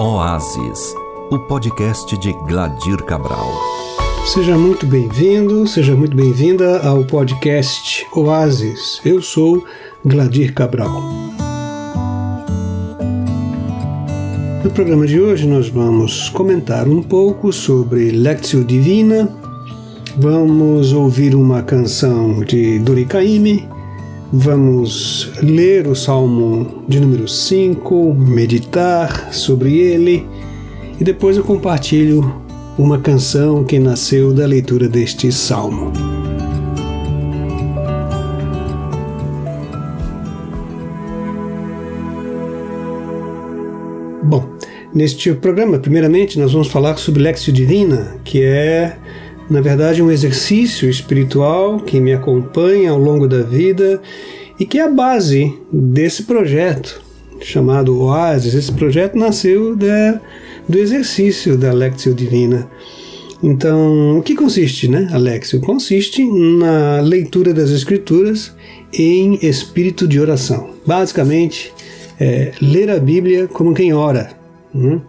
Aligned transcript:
Oásis, 0.00 0.94
o 1.28 1.40
podcast 1.40 2.16
de 2.18 2.32
Gladir 2.46 3.02
Cabral. 3.02 3.50
Seja 4.24 4.56
muito 4.56 4.86
bem-vindo, 4.86 5.66
seja 5.66 5.96
muito 5.96 6.16
bem-vinda 6.16 6.78
ao 6.86 7.04
podcast 7.04 8.06
Oásis. 8.14 9.00
Eu 9.04 9.20
sou 9.20 9.64
Gladir 10.04 10.54
Cabral. 10.54 11.02
No 14.62 14.70
programa 14.70 15.04
de 15.04 15.20
hoje 15.20 15.48
nós 15.48 15.68
vamos 15.68 16.28
comentar 16.28 16.86
um 16.86 17.02
pouco 17.02 17.52
sobre 17.52 18.12
Lectio 18.12 18.62
Divina, 18.62 19.28
vamos 20.16 20.92
ouvir 20.92 21.34
uma 21.34 21.60
canção 21.60 22.44
de 22.44 22.78
Dori 22.78 23.04
Caymmi, 23.04 23.68
vamos 24.32 25.32
ler 25.42 25.86
o 25.86 25.94
Salmo 25.94 26.84
de 26.86 27.00
número 27.00 27.26
5, 27.26 28.14
meditar 28.14 29.32
sobre 29.32 29.78
ele 29.78 30.26
e 31.00 31.04
depois 31.04 31.36
eu 31.36 31.44
compartilho 31.44 32.42
uma 32.76 32.98
canção 32.98 33.64
que 33.64 33.78
nasceu 33.78 34.32
da 34.32 34.46
leitura 34.46 34.88
deste 34.88 35.32
salmo. 35.32 35.92
Bom, 44.22 44.46
neste 44.94 45.32
programa, 45.32 45.78
primeiramente, 45.78 46.38
nós 46.38 46.52
vamos 46.52 46.68
falar 46.68 46.98
sobre 46.98 47.22
Lexio 47.22 47.52
Divina, 47.52 48.16
que 48.22 48.42
é 48.42 48.98
na 49.50 49.60
verdade, 49.60 50.02
um 50.02 50.10
exercício 50.10 50.88
espiritual 50.90 51.80
que 51.80 52.00
me 52.00 52.12
acompanha 52.12 52.90
ao 52.90 52.98
longo 52.98 53.26
da 53.26 53.42
vida 53.42 54.00
e 54.58 54.66
que 54.66 54.78
é 54.78 54.82
a 54.82 54.90
base 54.90 55.54
desse 55.72 56.24
projeto 56.24 57.00
chamado 57.40 58.00
Oasis. 58.00 58.54
Esse 58.54 58.72
projeto 58.72 59.16
nasceu 59.16 59.74
da, 59.74 60.20
do 60.68 60.78
exercício 60.78 61.56
da 61.56 61.72
Lectio 61.72 62.14
Divina. 62.14 62.68
Então, 63.42 64.18
o 64.18 64.22
que 64.22 64.34
consiste, 64.34 64.88
né, 64.88 65.08
Alexio? 65.12 65.60
Consiste 65.60 66.24
na 66.24 67.00
leitura 67.00 67.54
das 67.54 67.70
Escrituras 67.70 68.52
em 68.92 69.38
espírito 69.40 70.08
de 70.08 70.18
oração. 70.18 70.70
Basicamente, 70.84 71.72
é, 72.18 72.52
ler 72.60 72.90
a 72.90 72.98
Bíblia 72.98 73.46
como 73.46 73.74
quem 73.74 73.92
ora. 73.92 74.30
Né? 74.74 75.00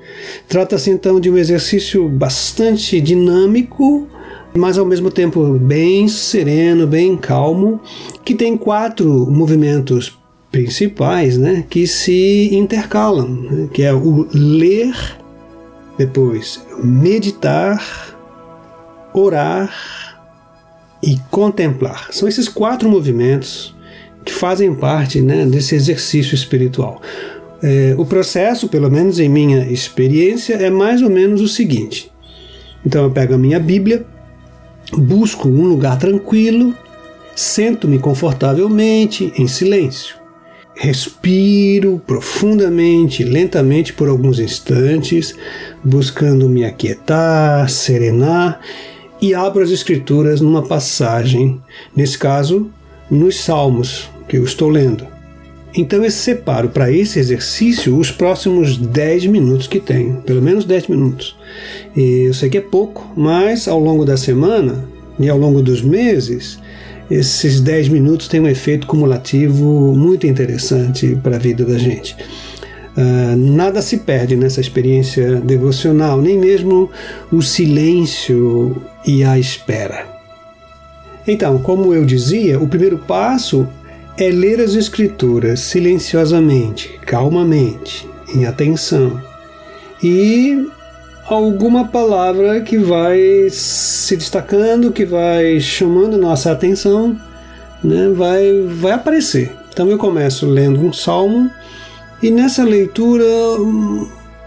Trata-se 0.48 0.92
então 0.92 1.20
de 1.20 1.30
um 1.30 1.38
exercício 1.38 2.08
bastante 2.08 3.02
dinâmico, 3.02 4.08
mas 4.56 4.78
ao 4.78 4.86
mesmo 4.86 5.12
tempo 5.12 5.54
bem 5.60 6.08
sereno, 6.08 6.88
bem 6.88 7.16
calmo, 7.16 7.80
que 8.24 8.34
tem 8.34 8.58
quatro 8.58 9.30
movimentos 9.30 10.18
principais, 10.52 11.38
né, 11.38 11.64
que 11.70 11.86
se 11.86 12.50
intercalam, 12.54 13.28
né, 13.28 13.70
que 13.72 13.84
é 13.84 13.94
o 13.94 14.28
ler, 14.34 14.96
depois 15.98 16.64
meditar, 16.84 18.18
orar 19.14 20.18
e 21.04 21.18
contemplar. 21.30 22.08
São 22.12 22.28
esses 22.28 22.48
quatro 22.48 22.90
movimentos 22.90 23.76
que 24.26 24.34
fazem 24.34 24.74
parte 24.74 25.22
né, 25.22 25.46
desse 25.46 25.76
exercício 25.76 26.36
espiritual. 26.36 27.02
É, 27.62 27.94
o 27.98 28.06
processo, 28.06 28.70
pelo 28.70 28.90
menos 28.90 29.20
em 29.20 29.28
minha 29.28 29.66
experiência, 29.72 30.56
é 30.56 30.70
mais 30.70 31.02
ou 31.02 31.10
menos 31.10 31.42
o 31.42 31.48
seguinte. 31.48 32.12
Então 32.86 33.04
eu 33.04 33.12
pego 33.12 33.34
a 33.34 33.38
minha 33.38 33.60
Bíblia, 33.60 34.06
Busco 34.92 35.48
um 35.48 35.68
lugar 35.68 35.98
tranquilo, 35.98 36.76
sento-me 37.36 38.00
confortavelmente, 38.00 39.32
em 39.38 39.48
silêncio. 39.48 40.16
Respiro 40.76 42.02
profundamente, 42.08 43.24
lentamente 43.24 43.92
por 43.94 44.08
alguns 44.08 44.40
instantes, 44.40 45.36
buscando 45.84 46.48
me 46.48 46.64
aquietar, 46.64 47.70
serenar 47.70 48.62
e 49.22 49.36
abro 49.36 49.62
as 49.62 49.72
Escrituras 49.72 50.40
numa 50.40 50.64
passagem, 50.64 51.62
nesse 51.96 52.18
caso, 52.18 52.70
nos 53.12 53.40
Salmos 53.42 54.10
que 54.28 54.38
eu 54.38 54.44
estou 54.44 54.70
lendo. 54.70 55.19
Então 55.76 56.04
eu 56.04 56.10
separo 56.10 56.70
para 56.70 56.92
esse 56.92 57.20
exercício 57.20 57.98
os 57.98 58.12
próximos 58.12 58.76
10 58.76 59.28
minutos 59.28 59.68
que 59.68 59.80
tenho, 59.80 60.16
pelo 60.26 60.42
menos 60.42 60.66
10 60.66 60.88
minutos. 60.88 61.36
E 61.96 62.26
eu 62.28 62.34
sei 62.34 62.50
que 62.50 62.58
é 62.58 62.62
pouco, 62.62 63.12
mas 63.16 63.68
ao 63.68 63.80
longo 63.80 64.04
da 64.04 64.18
semana 64.18 64.84
e 65.20 65.30
ao 65.30 65.38
longo 65.38 65.62
dos 65.62 65.82
meses, 65.82 66.60
esses 67.10 67.60
10 67.60 67.90
minutos 67.90 68.28
têm 68.28 68.40
um 68.40 68.48
efeito 68.48 68.88
cumulativo 68.88 69.94
muito 69.96 70.26
interessante 70.26 71.18
para 71.22 71.36
a 71.36 71.40
vida 71.40 71.64
da 71.64 71.78
gente. 71.78 72.16
Uh, 72.98 73.36
nada 73.36 73.82
se 73.82 73.98
perde 73.98 74.36
nessa 74.36 74.60
experiência 74.60 75.36
devocional, 75.36 76.22
nem 76.22 76.38
mesmo 76.38 76.90
o 77.32 77.42
silêncio 77.42 78.82
e 79.06 79.24
a 79.24 79.38
espera. 79.38 80.06
Então, 81.28 81.60
como 81.60 81.94
eu 81.94 82.06
dizia, 82.06 82.60
o 82.60 82.68
primeiro 82.68 82.98
passo 82.98 83.68
é 84.20 84.30
ler 84.30 84.60
as 84.60 84.76
Escrituras 84.76 85.62
silenciosamente, 85.62 87.00
calmamente, 87.06 88.08
em 88.36 88.46
atenção, 88.46 89.22
e 90.04 90.68
alguma 91.26 91.88
palavra 91.88 92.60
que 92.60 92.78
vai 92.78 93.48
se 93.50 94.18
destacando, 94.18 94.92
que 94.92 95.06
vai 95.06 95.60
chamando 95.62 96.18
nossa 96.18 96.52
atenção, 96.52 97.18
né, 97.82 98.10
vai, 98.10 98.62
vai 98.68 98.92
aparecer. 98.92 99.56
Então 99.72 99.90
eu 99.90 99.98
começo 99.98 100.46
lendo 100.46 100.82
um 100.82 100.92
salmo 100.92 101.50
e 102.22 102.30
nessa 102.30 102.66
leitura 102.66 103.24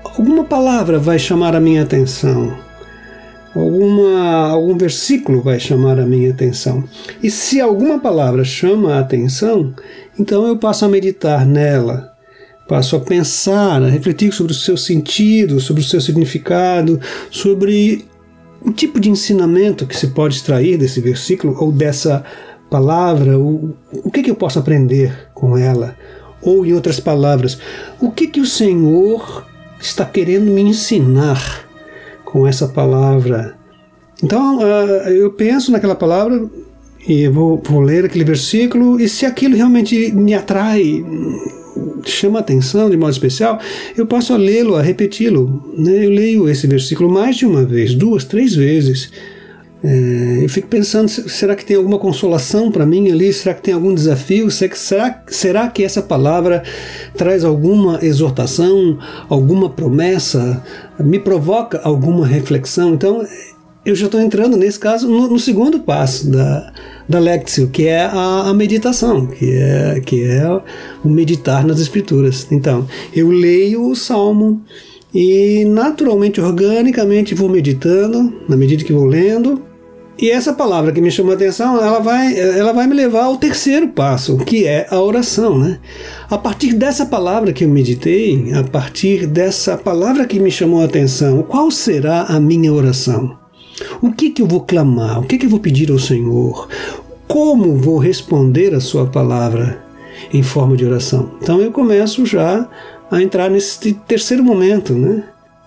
alguma 0.04 0.44
palavra 0.44 0.98
vai 0.98 1.18
chamar 1.18 1.56
a 1.56 1.60
minha 1.60 1.82
atenção 1.82 2.54
alguma, 3.54 4.48
algum 4.48 4.76
versículo 4.76 5.42
vai 5.42 5.60
chamar 5.60 5.98
a 5.98 6.06
minha 6.06 6.30
atenção. 6.30 6.84
E 7.22 7.30
se 7.30 7.60
alguma 7.60 7.98
palavra 7.98 8.44
chama 8.44 8.94
a 8.94 9.00
atenção, 9.00 9.74
então 10.18 10.46
eu 10.46 10.56
passo 10.56 10.84
a 10.84 10.88
meditar 10.88 11.46
nela, 11.46 12.12
passo 12.68 12.96
a 12.96 13.00
pensar, 13.00 13.82
a 13.82 13.88
refletir 13.88 14.32
sobre 14.32 14.52
o 14.52 14.56
seu 14.56 14.76
sentido, 14.76 15.60
sobre 15.60 15.82
o 15.82 15.84
seu 15.84 16.00
significado, 16.00 17.00
sobre 17.30 18.04
o 18.64 18.72
tipo 18.72 19.00
de 19.00 19.10
ensinamento 19.10 19.86
que 19.86 19.96
se 19.96 20.08
pode 20.08 20.36
extrair 20.36 20.78
desse 20.78 21.00
versículo 21.00 21.56
ou 21.58 21.72
dessa 21.72 22.24
palavra, 22.70 23.38
o, 23.38 23.74
o 23.92 24.10
que, 24.10 24.22
que 24.22 24.30
eu 24.30 24.36
posso 24.36 24.58
aprender 24.58 25.28
com 25.34 25.58
ela. 25.58 25.96
Ou, 26.40 26.64
em 26.64 26.72
outras 26.72 26.98
palavras, 26.98 27.58
o 28.00 28.10
que, 28.10 28.26
que 28.26 28.40
o 28.40 28.46
Senhor 28.46 29.46
está 29.78 30.04
querendo 30.04 30.50
me 30.50 30.62
ensinar 30.62 31.71
com 32.32 32.46
essa 32.46 32.66
palavra. 32.66 33.54
Então 34.24 34.58
uh, 34.58 35.08
eu 35.10 35.30
penso 35.32 35.70
naquela 35.70 35.94
palavra 35.94 36.48
e 37.06 37.28
vou, 37.28 37.60
vou 37.62 37.80
ler 37.82 38.06
aquele 38.06 38.24
versículo, 38.24 38.98
e 38.98 39.06
se 39.08 39.26
aquilo 39.26 39.54
realmente 39.54 40.12
me 40.12 40.32
atrai, 40.32 41.04
chama 42.04 42.38
atenção 42.38 42.88
de 42.88 42.96
modo 42.96 43.12
especial, 43.12 43.60
eu 43.96 44.06
passo 44.06 44.32
a 44.32 44.36
lê-lo, 44.36 44.76
a 44.76 44.82
repeti-lo. 44.82 45.74
Né? 45.76 46.06
Eu 46.06 46.10
leio 46.10 46.48
esse 46.48 46.66
versículo 46.66 47.10
mais 47.10 47.36
de 47.36 47.44
uma 47.44 47.64
vez, 47.64 47.94
duas, 47.94 48.24
três 48.24 48.54
vezes. 48.54 49.10
É, 49.84 50.38
eu 50.42 50.48
fico 50.48 50.68
pensando, 50.68 51.08
será 51.08 51.56
que 51.56 51.64
tem 51.64 51.76
alguma 51.76 51.98
consolação 51.98 52.70
para 52.70 52.86
mim 52.86 53.10
ali? 53.10 53.32
Será 53.32 53.54
que 53.54 53.62
tem 53.62 53.74
algum 53.74 53.92
desafio? 53.92 54.48
Será, 54.50 55.22
será 55.26 55.68
que 55.68 55.82
essa 55.82 56.00
palavra 56.00 56.62
traz 57.16 57.44
alguma 57.44 57.98
exortação, 58.00 58.98
alguma 59.28 59.68
promessa? 59.68 60.62
Me 61.00 61.18
provoca 61.18 61.80
alguma 61.82 62.24
reflexão? 62.24 62.94
Então, 62.94 63.26
eu 63.84 63.96
já 63.96 64.06
estou 64.06 64.20
entrando, 64.20 64.56
nesse 64.56 64.78
caso, 64.78 65.08
no, 65.08 65.28
no, 65.28 65.38
segundo 65.40 65.80
passo 65.80 66.30
da, 66.30 66.72
da 67.08 67.18
Lectio, 67.18 67.68
que 67.68 67.88
é 67.88 68.02
a, 68.02 68.44
a, 68.46 68.54
meditação, 68.54 69.26
que 69.26 69.52
é, 69.52 70.00
que 70.00 70.22
é 70.22 70.46
o 71.04 71.08
meditar 71.08 71.66
nas 71.66 71.80
Escrituras. 71.80 72.46
Então, 72.52 72.86
eu 73.12 73.28
leio 73.30 73.84
o 73.88 73.96
Salmo 73.96 74.62
e, 75.12 75.64
naturalmente, 75.64 76.40
organicamente, 76.40 77.34
vou 77.34 77.48
meditando, 77.48 78.32
na 78.48 78.56
medida 78.56 78.84
que 78.84 78.92
vou 78.92 79.04
lendo, 79.04 79.71
e 80.22 80.30
essa 80.30 80.52
palavra 80.52 80.92
que 80.92 81.00
me 81.00 81.10
chamou 81.10 81.32
a 81.32 81.34
atenção, 81.34 81.82
ela 81.82 81.98
vai, 81.98 82.38
ela 82.38 82.72
vai 82.72 82.86
me 82.86 82.94
levar 82.94 83.24
ao 83.24 83.36
terceiro 83.36 83.88
passo, 83.88 84.36
que 84.36 84.64
é 84.64 84.86
a 84.88 85.00
oração, 85.00 85.58
né? 85.58 85.80
A 86.30 86.38
partir 86.38 86.74
dessa 86.74 87.04
palavra 87.04 87.52
que 87.52 87.64
eu 87.64 87.68
meditei, 87.68 88.52
a 88.54 88.62
partir 88.62 89.26
dessa 89.26 89.76
palavra 89.76 90.24
que 90.24 90.38
me 90.38 90.48
chamou 90.48 90.80
a 90.80 90.84
atenção, 90.84 91.42
qual 91.42 91.72
será 91.72 92.22
a 92.22 92.38
minha 92.38 92.72
oração? 92.72 93.36
O 94.00 94.12
que 94.12 94.30
que 94.30 94.40
eu 94.40 94.46
vou 94.46 94.60
clamar? 94.60 95.18
O 95.18 95.24
que 95.24 95.36
que 95.36 95.46
eu 95.46 95.50
vou 95.50 95.58
pedir 95.58 95.90
ao 95.90 95.98
Senhor? 95.98 96.68
Como 97.26 97.76
vou 97.76 97.98
responder 97.98 98.76
a 98.76 98.80
sua 98.80 99.06
palavra 99.06 99.82
em 100.32 100.44
forma 100.44 100.76
de 100.76 100.84
oração? 100.84 101.32
Então 101.42 101.60
eu 101.60 101.72
começo 101.72 102.24
já 102.24 102.68
a 103.10 103.20
entrar 103.20 103.50
nesse 103.50 103.92
terceiro 104.06 104.44
momento, 104.44 104.92
né? 104.92 105.24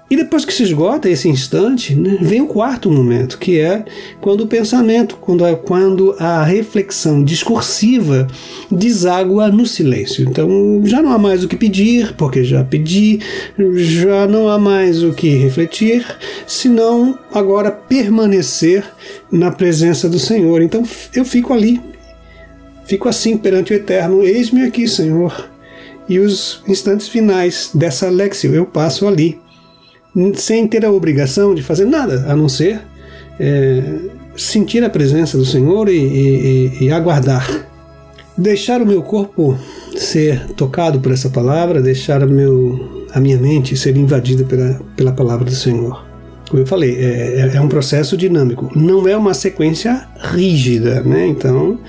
E 0.07 0.15
depois 0.15 0.45
que 0.45 0.53
se 0.53 0.61
esgota 0.61 1.09
esse 1.09 1.27
instante, 1.27 1.95
né, 1.95 2.19
vem 2.21 2.39
o 2.39 2.45
quarto 2.45 2.91
momento, 2.91 3.39
que 3.39 3.59
é 3.59 3.83
quando 4.21 4.41
o 4.41 4.47
pensamento, 4.47 5.17
quando 5.17 5.43
a, 5.43 5.55
quando 5.55 6.15
a 6.19 6.43
reflexão 6.43 7.23
discursiva 7.23 8.27
deságua 8.69 9.49
no 9.49 9.65
silêncio. 9.65 10.23
Então 10.23 10.81
já 10.85 11.01
não 11.01 11.11
há 11.11 11.17
mais 11.17 11.43
o 11.43 11.47
que 11.47 11.55
pedir, 11.55 12.13
porque 12.13 12.43
já 12.43 12.63
pedi, 12.63 13.19
já 13.77 14.27
não 14.27 14.47
há 14.47 14.59
mais 14.59 15.01
o 15.01 15.11
que 15.11 15.37
refletir, 15.37 16.05
senão 16.45 17.17
agora 17.33 17.71
permanecer 17.71 18.85
na 19.31 19.49
presença 19.49 20.07
do 20.07 20.19
Senhor. 20.19 20.61
Então 20.61 20.83
eu 21.15 21.25
fico 21.25 21.51
ali, 21.51 21.81
fico 22.85 23.09
assim 23.09 23.37
perante 23.37 23.73
o 23.73 23.75
Eterno: 23.75 24.21
Eis-me 24.21 24.61
aqui, 24.65 24.87
Senhor. 24.87 25.49
E 26.07 26.19
os 26.19 26.61
instantes 26.67 27.07
finais 27.07 27.71
dessa 27.73 28.07
Lexio 28.11 28.53
eu 28.53 28.67
passo 28.67 29.07
ali 29.07 29.43
sem 30.35 30.67
ter 30.67 30.85
a 30.85 30.91
obrigação 30.91 31.53
de 31.53 31.61
fazer 31.61 31.85
nada, 31.85 32.25
a 32.27 32.35
não 32.35 32.47
ser 32.47 32.81
é, 33.39 33.83
sentir 34.35 34.83
a 34.83 34.89
presença 34.89 35.37
do 35.37 35.45
Senhor 35.45 35.89
e, 35.89 35.97
e, 35.97 36.77
e, 36.85 36.91
aguardar. 36.91 37.67
Deixar 38.37 38.81
o 38.81 38.85
meu 38.85 39.01
corpo 39.01 39.57
ser 39.95 40.45
tocado 40.55 40.99
por 40.99 41.11
essa 41.11 41.29
palavra, 41.29 41.81
deixar 41.81 42.25
meu, 42.25 43.07
a 43.13 43.19
minha 43.19 43.37
mente 43.37 43.77
ser 43.77 43.95
invadida 43.95 44.43
pela, 44.43 44.79
pela 44.95 45.11
palavra 45.13 45.45
do 45.45 45.55
Senhor. 45.55 46.05
Como 46.49 46.61
eu 46.61 46.67
falei, 46.67 46.95
é, 46.97 47.51
é, 47.53 47.55
é 47.55 47.61
um 47.61 47.67
processo 47.67 48.15
dinâmico, 48.15 48.69
não 48.75 49.07
é 49.07 49.17
uma 49.17 49.33
sequência 49.33 50.07
rígida, 50.19 51.01
né? 51.01 51.25
Então, 51.25 51.79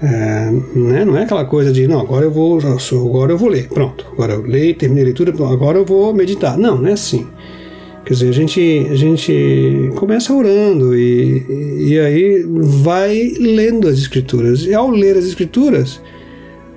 é, 0.00 0.50
né? 0.76 1.04
não 1.04 1.16
é 1.16 1.24
aquela 1.24 1.44
coisa 1.44 1.72
de, 1.72 1.88
não, 1.88 2.00
agora 2.00 2.24
eu 2.24 2.30
vou, 2.30 2.58
agora 2.58 3.32
eu 3.32 3.38
vou 3.38 3.48
ler, 3.48 3.68
pronto, 3.68 4.06
agora 4.12 4.34
eu 4.34 4.42
leio, 4.42 4.74
terminei 4.76 5.04
a 5.04 5.06
leitura, 5.06 5.32
agora 5.32 5.78
eu 5.78 5.84
vou 5.84 6.12
meditar. 6.14 6.56
Não, 6.56 6.76
não 6.76 6.88
é 6.88 6.92
assim. 6.92 7.26
Quer 8.04 8.12
dizer, 8.12 8.28
a 8.28 8.32
gente, 8.32 8.86
a 8.90 8.94
gente 8.94 9.90
começa 9.94 10.34
orando 10.34 10.94
e, 10.94 11.88
e 11.88 11.98
aí 11.98 12.44
vai 12.46 13.32
lendo 13.40 13.88
as 13.88 13.98
escrituras. 13.98 14.66
E 14.66 14.74
ao 14.74 14.90
ler 14.90 15.16
as 15.16 15.24
escrituras, 15.24 16.02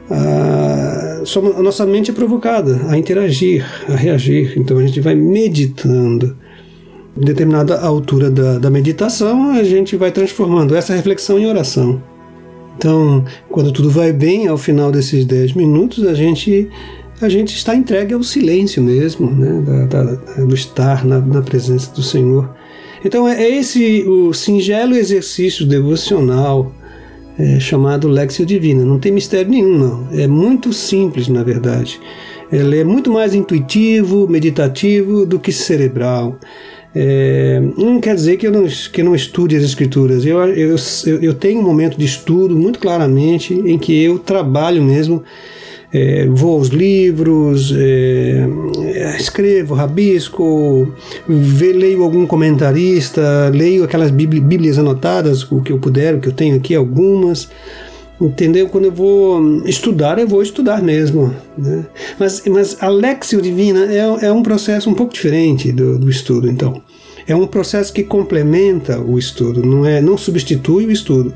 a, 0.09 1.21
a 1.57 1.61
nossa 1.61 1.85
mente 1.85 2.11
é 2.11 2.13
provocada 2.13 2.79
a 2.87 2.97
interagir, 2.97 3.65
a 3.89 3.95
reagir. 3.95 4.53
Então 4.57 4.77
a 4.77 4.85
gente 4.85 5.01
vai 5.01 5.15
meditando. 5.15 6.35
Em 7.17 7.25
determinada 7.25 7.81
altura 7.81 8.29
da, 8.29 8.59
da 8.59 8.69
meditação, 8.69 9.49
a 9.49 9.63
gente 9.63 9.97
vai 9.97 10.11
transformando 10.11 10.75
essa 10.75 10.95
reflexão 10.95 11.39
em 11.39 11.47
oração. 11.47 12.01
Então, 12.77 13.25
quando 13.49 13.71
tudo 13.71 13.89
vai 13.89 14.13
bem, 14.13 14.47
ao 14.47 14.57
final 14.57 14.91
desses 14.91 15.25
10 15.25 15.53
minutos, 15.53 16.05
a 16.05 16.13
gente 16.13 16.69
a 17.19 17.29
gente 17.29 17.55
está 17.55 17.75
entregue 17.75 18.13
ao 18.13 18.23
silêncio 18.23 18.81
mesmo, 18.81 19.31
né? 19.31 19.87
da, 19.87 20.03
da, 20.03 20.43
do 20.43 20.53
estar 20.53 21.05
na, 21.05 21.19
na, 21.19 21.41
presença 21.41 21.93
do 21.93 22.03
Senhor. 22.03 22.49
Então 23.03 23.27
é, 23.27 23.43
é 23.43 23.55
esse 23.57 24.03
o 24.07 24.33
singelo 24.33 24.95
exercício 24.95 25.65
devocional 25.65 26.71
é, 27.37 27.59
chamado 27.59 28.07
Lexio 28.07 28.45
Divina. 28.45 28.83
Não 28.83 28.99
tem 28.99 29.11
mistério 29.11 29.49
nenhum, 29.49 29.77
não. 29.77 30.07
É 30.11 30.27
muito 30.27 30.73
simples, 30.73 31.27
na 31.27 31.43
verdade. 31.43 31.99
Ele 32.51 32.79
é 32.79 32.83
muito 32.83 33.11
mais 33.11 33.35
intuitivo, 33.35 34.27
meditativo 34.27 35.25
do 35.25 35.39
que 35.39 35.51
cerebral. 35.51 36.39
É, 36.95 37.61
não 37.77 37.99
quer 37.99 38.15
dizer 38.15 38.37
que 38.37 38.47
eu 38.47 38.51
não, 38.51 38.65
que 38.91 39.03
não 39.03 39.13
estude 39.13 39.55
as 39.55 39.63
escrituras. 39.63 40.25
Eu, 40.25 40.39
eu, 40.47 40.75
eu 41.21 41.33
tenho 41.33 41.59
um 41.59 41.63
momento 41.63 41.97
de 41.97 42.05
estudo 42.05 42.55
muito 42.55 42.79
claramente 42.79 43.53
em 43.53 43.77
que 43.77 44.03
eu 44.03 44.17
trabalho 44.17 44.81
mesmo 44.81 45.23
é, 45.91 46.27
vou 46.27 46.55
aos 46.55 46.67
livros, 46.67 47.73
é, 47.75 48.45
escrevo, 49.17 49.73
rabisco, 49.73 50.93
leio 51.27 52.03
algum 52.03 52.25
comentarista, 52.25 53.49
leio 53.53 53.83
aquelas 53.83 54.11
bíblias 54.11 54.77
anotadas, 54.77 55.49
o 55.49 55.61
que 55.61 55.71
eu 55.71 55.79
puder, 55.79 56.15
o 56.15 56.19
que 56.19 56.27
eu 56.27 56.33
tenho 56.33 56.55
aqui, 56.57 56.75
algumas. 56.75 57.49
Entendeu? 58.19 58.67
Quando 58.67 58.85
eu 58.85 58.91
vou 58.91 59.61
estudar, 59.65 60.17
eu 60.17 60.27
vou 60.27 60.41
estudar 60.41 60.81
mesmo. 60.81 61.33
Né? 61.55 61.85
Mas, 62.19 62.41
mas 62.47 62.77
a 62.81 62.89
Lexio 62.89 63.39
Divina 63.41 63.85
é, 63.93 64.25
é 64.25 64.31
um 64.31 64.41
processo 64.41 64.89
um 64.89 64.93
pouco 64.95 65.13
diferente 65.13 65.71
do, 65.71 65.99
do 65.99 66.09
estudo, 66.09 66.49
então. 66.49 66.81
É 67.27 67.35
um 67.35 67.45
processo 67.45 67.93
que 67.93 68.03
complementa 68.03 68.99
o 68.99 69.19
estudo, 69.19 69.61
não, 69.63 69.85
é, 69.85 70.01
não 70.01 70.17
substitui 70.17 70.85
o 70.85 70.91
estudo 70.91 71.33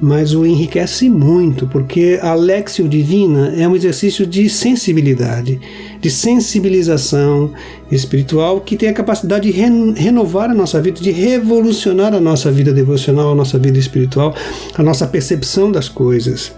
mas 0.00 0.34
o 0.34 0.44
enriquece 0.44 1.08
muito, 1.08 1.66
porque 1.66 2.18
a 2.22 2.34
Lexio 2.34 2.88
Divina 2.88 3.54
é 3.56 3.66
um 3.66 3.74
exercício 3.74 4.26
de 4.26 4.48
sensibilidade, 4.48 5.58
de 6.00 6.10
sensibilização 6.10 7.52
espiritual 7.90 8.60
que 8.60 8.76
tem 8.76 8.88
a 8.88 8.92
capacidade 8.92 9.50
de 9.50 9.58
renovar 9.58 10.50
a 10.50 10.54
nossa 10.54 10.80
vida, 10.80 11.00
de 11.00 11.10
revolucionar 11.10 12.14
a 12.14 12.20
nossa 12.20 12.50
vida 12.50 12.72
devocional, 12.72 13.32
a 13.32 13.34
nossa 13.34 13.58
vida 13.58 13.78
espiritual, 13.78 14.34
a 14.74 14.82
nossa 14.82 15.06
percepção 15.06 15.72
das 15.72 15.88
coisas 15.88 16.52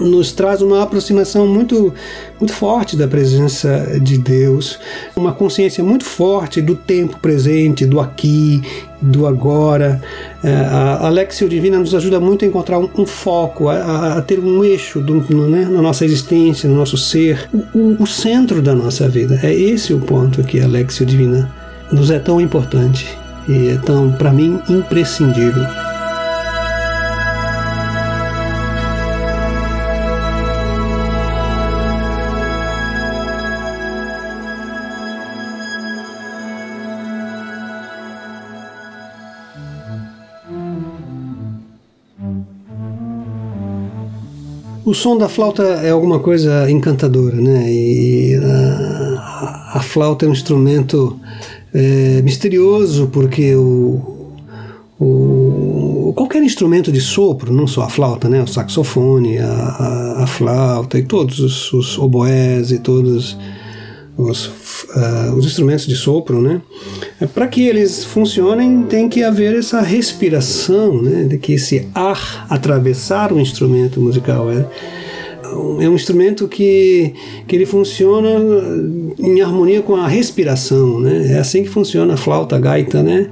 nos 0.00 0.32
traz 0.32 0.62
uma 0.62 0.82
aproximação 0.82 1.46
muito, 1.46 1.92
muito 2.38 2.52
forte 2.52 2.96
da 2.96 3.06
presença 3.06 3.98
de 4.00 4.18
Deus, 4.18 4.78
uma 5.16 5.32
consciência 5.32 5.82
muito 5.82 6.04
forte 6.04 6.60
do 6.60 6.74
tempo 6.74 7.18
presente, 7.18 7.86
do 7.86 8.00
aqui, 8.00 8.62
do 9.00 9.26
agora. 9.26 10.00
É, 10.42 10.52
a 10.54 11.08
Lexio 11.08 11.48
Divina 11.48 11.78
nos 11.78 11.94
ajuda 11.94 12.20
muito 12.20 12.44
a 12.44 12.48
encontrar 12.48 12.78
um, 12.78 12.88
um 12.96 13.06
foco, 13.06 13.68
a, 13.68 14.18
a, 14.18 14.22
ter 14.22 14.38
um 14.38 14.64
eixo 14.64 15.00
do, 15.00 15.14
no, 15.14 15.48
né, 15.48 15.64
na 15.64 15.82
nossa 15.82 16.04
existência, 16.04 16.68
no 16.68 16.76
nosso 16.76 16.96
ser, 16.96 17.48
o, 17.74 18.02
o, 18.02 18.06
centro 18.06 18.60
da 18.62 18.74
nossa 18.74 19.08
vida. 19.08 19.38
É 19.42 19.54
esse 19.54 19.92
o 19.92 20.00
ponto 20.00 20.42
que 20.42 20.60
a 20.60 20.66
Lexio 20.66 21.06
Divina 21.06 21.50
nos 21.90 22.10
é 22.10 22.18
tão 22.18 22.40
importante 22.40 23.06
e 23.48 23.70
é 23.70 23.76
tão, 23.76 24.12
para 24.12 24.32
mim, 24.32 24.60
imprescindível. 24.68 25.87
O 44.88 44.94
som 44.94 45.18
da 45.18 45.28
flauta 45.28 45.62
é 45.62 45.90
alguma 45.90 46.18
coisa 46.18 46.70
encantadora, 46.70 47.36
né? 47.36 47.70
E 47.70 48.34
a, 48.36 49.72
a 49.74 49.80
flauta 49.82 50.24
é 50.24 50.28
um 50.30 50.32
instrumento 50.32 51.20
é, 51.74 52.22
misterioso 52.22 53.08
porque 53.08 53.54
o, 53.54 54.32
o, 54.98 56.14
qualquer 56.16 56.42
instrumento 56.42 56.90
de 56.90 57.02
sopro, 57.02 57.52
não 57.52 57.66
só 57.66 57.82
a 57.82 57.90
flauta, 57.90 58.30
né? 58.30 58.42
O 58.42 58.46
saxofone, 58.46 59.36
a, 59.36 59.46
a, 59.46 60.24
a 60.24 60.26
flauta 60.26 60.98
e 60.98 61.02
todos 61.02 61.38
os, 61.38 61.70
os 61.70 61.98
oboés 61.98 62.72
e 62.72 62.78
todos 62.78 63.36
os, 64.16 64.46
uh, 64.46 65.34
os 65.36 65.44
instrumentos 65.44 65.86
de 65.86 65.96
sopro, 65.96 66.40
né? 66.40 66.62
É, 67.20 67.26
Para 67.26 67.46
que 67.48 67.66
eles 67.66 68.04
funcionem, 68.04 68.82
tem 68.84 69.08
que 69.08 69.22
haver 69.22 69.56
essa 69.56 69.80
respiração, 69.80 71.02
né? 71.02 71.24
De 71.24 71.38
que 71.38 71.54
esse 71.54 71.88
ar 71.94 72.46
atravessar 72.48 73.32
o 73.32 73.40
instrumento 73.40 74.00
musical 74.00 74.50
é 74.50 74.66
é 75.80 75.88
um 75.88 75.94
instrumento 75.94 76.46
que, 76.46 77.14
que 77.46 77.56
ele 77.56 77.64
funciona 77.64 78.28
em 79.18 79.40
harmonia 79.40 79.80
com 79.80 79.96
a 79.96 80.06
respiração, 80.06 81.00
né? 81.00 81.32
É 81.32 81.38
assim 81.38 81.62
que 81.62 81.68
funciona 81.68 82.14
a 82.14 82.16
flauta, 82.16 82.56
a 82.56 82.60
gaita, 82.60 83.02
né? 83.02 83.28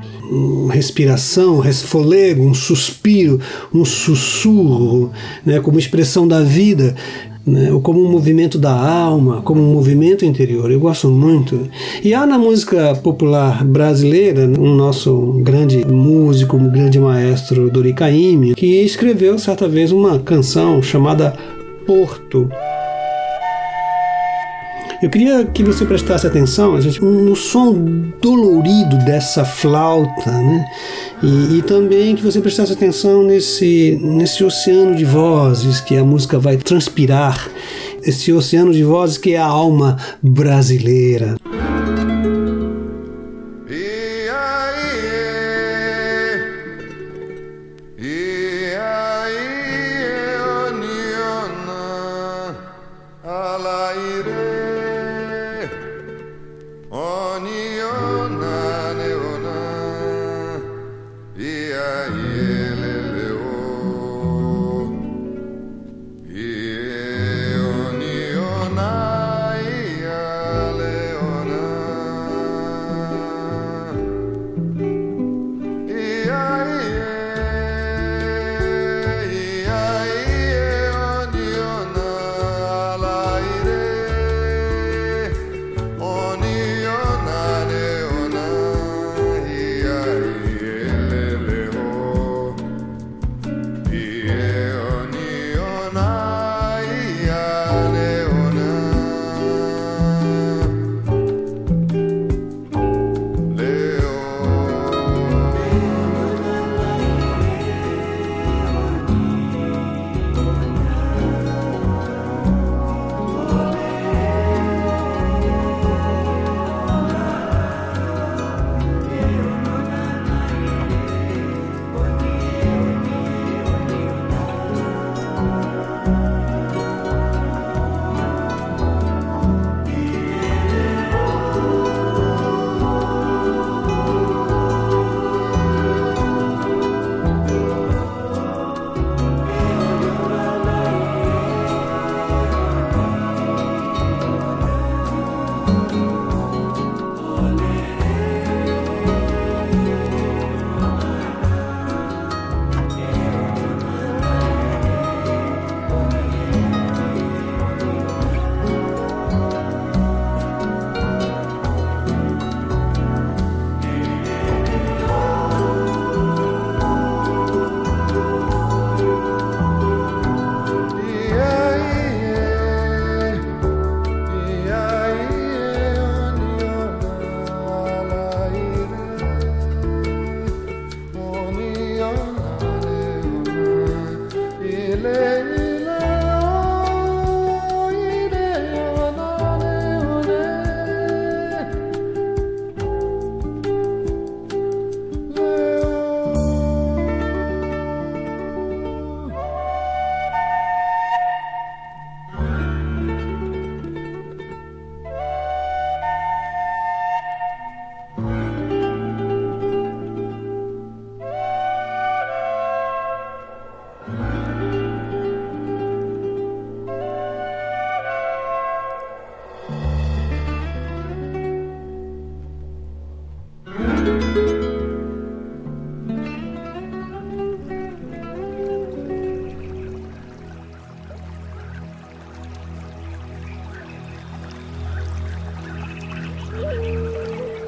Respiração, 0.70 1.58
resfolego, 1.58 2.42
um 2.42 2.54
suspiro, 2.54 3.40
um 3.72 3.84
sussurro, 3.84 5.12
né? 5.44 5.60
Como 5.60 5.78
expressão 5.78 6.26
da 6.26 6.42
vida 6.42 6.94
né, 7.46 7.72
ou 7.72 7.80
como 7.80 8.04
um 8.04 8.10
movimento 8.10 8.58
da 8.58 8.72
alma, 8.72 9.40
como 9.42 9.62
um 9.62 9.72
movimento 9.72 10.24
interior. 10.24 10.70
Eu 10.70 10.80
gosto 10.80 11.08
muito. 11.08 11.68
E 12.02 12.12
há 12.12 12.26
na 12.26 12.38
música 12.38 12.94
popular 12.96 13.64
brasileira 13.64 14.46
um 14.58 14.74
nosso 14.74 15.40
grande 15.42 15.86
músico, 15.86 16.56
um 16.56 16.68
grande 16.68 16.98
maestro 16.98 17.70
Dori 17.70 17.92
Caymmi, 17.92 18.54
que 18.54 18.82
escreveu 18.82 19.38
certa 19.38 19.68
vez 19.68 19.92
uma 19.92 20.18
canção 20.18 20.82
chamada 20.82 21.34
Porto. 21.86 22.48
Eu 25.06 25.10
queria 25.10 25.44
que 25.44 25.62
você 25.62 25.84
prestasse 25.84 26.26
atenção 26.26 26.80
gente, 26.80 27.00
no 27.00 27.36
som 27.36 27.72
dolorido 28.20 28.96
dessa 29.04 29.44
flauta, 29.44 30.32
né? 30.32 30.66
E, 31.22 31.58
e, 31.58 31.62
também 31.62 32.16
que 32.16 32.24
você 32.24 32.40
prestasse 32.40 32.72
atenção 32.72 33.22
nesse, 33.22 34.00
nesse 34.02 34.42
oceano 34.42 34.96
de 34.96 35.04
vozes 35.04 35.80
que 35.80 35.96
a 35.96 36.02
música 36.02 36.40
vai 36.40 36.56
transpirar, 36.56 37.48
esse 38.02 38.32
oceano 38.32 38.72
de 38.72 38.82
vozes 38.82 39.16
que 39.16 39.34
é 39.34 39.38
a 39.38 39.46
alma 39.46 39.96
brasileira. 40.20 41.36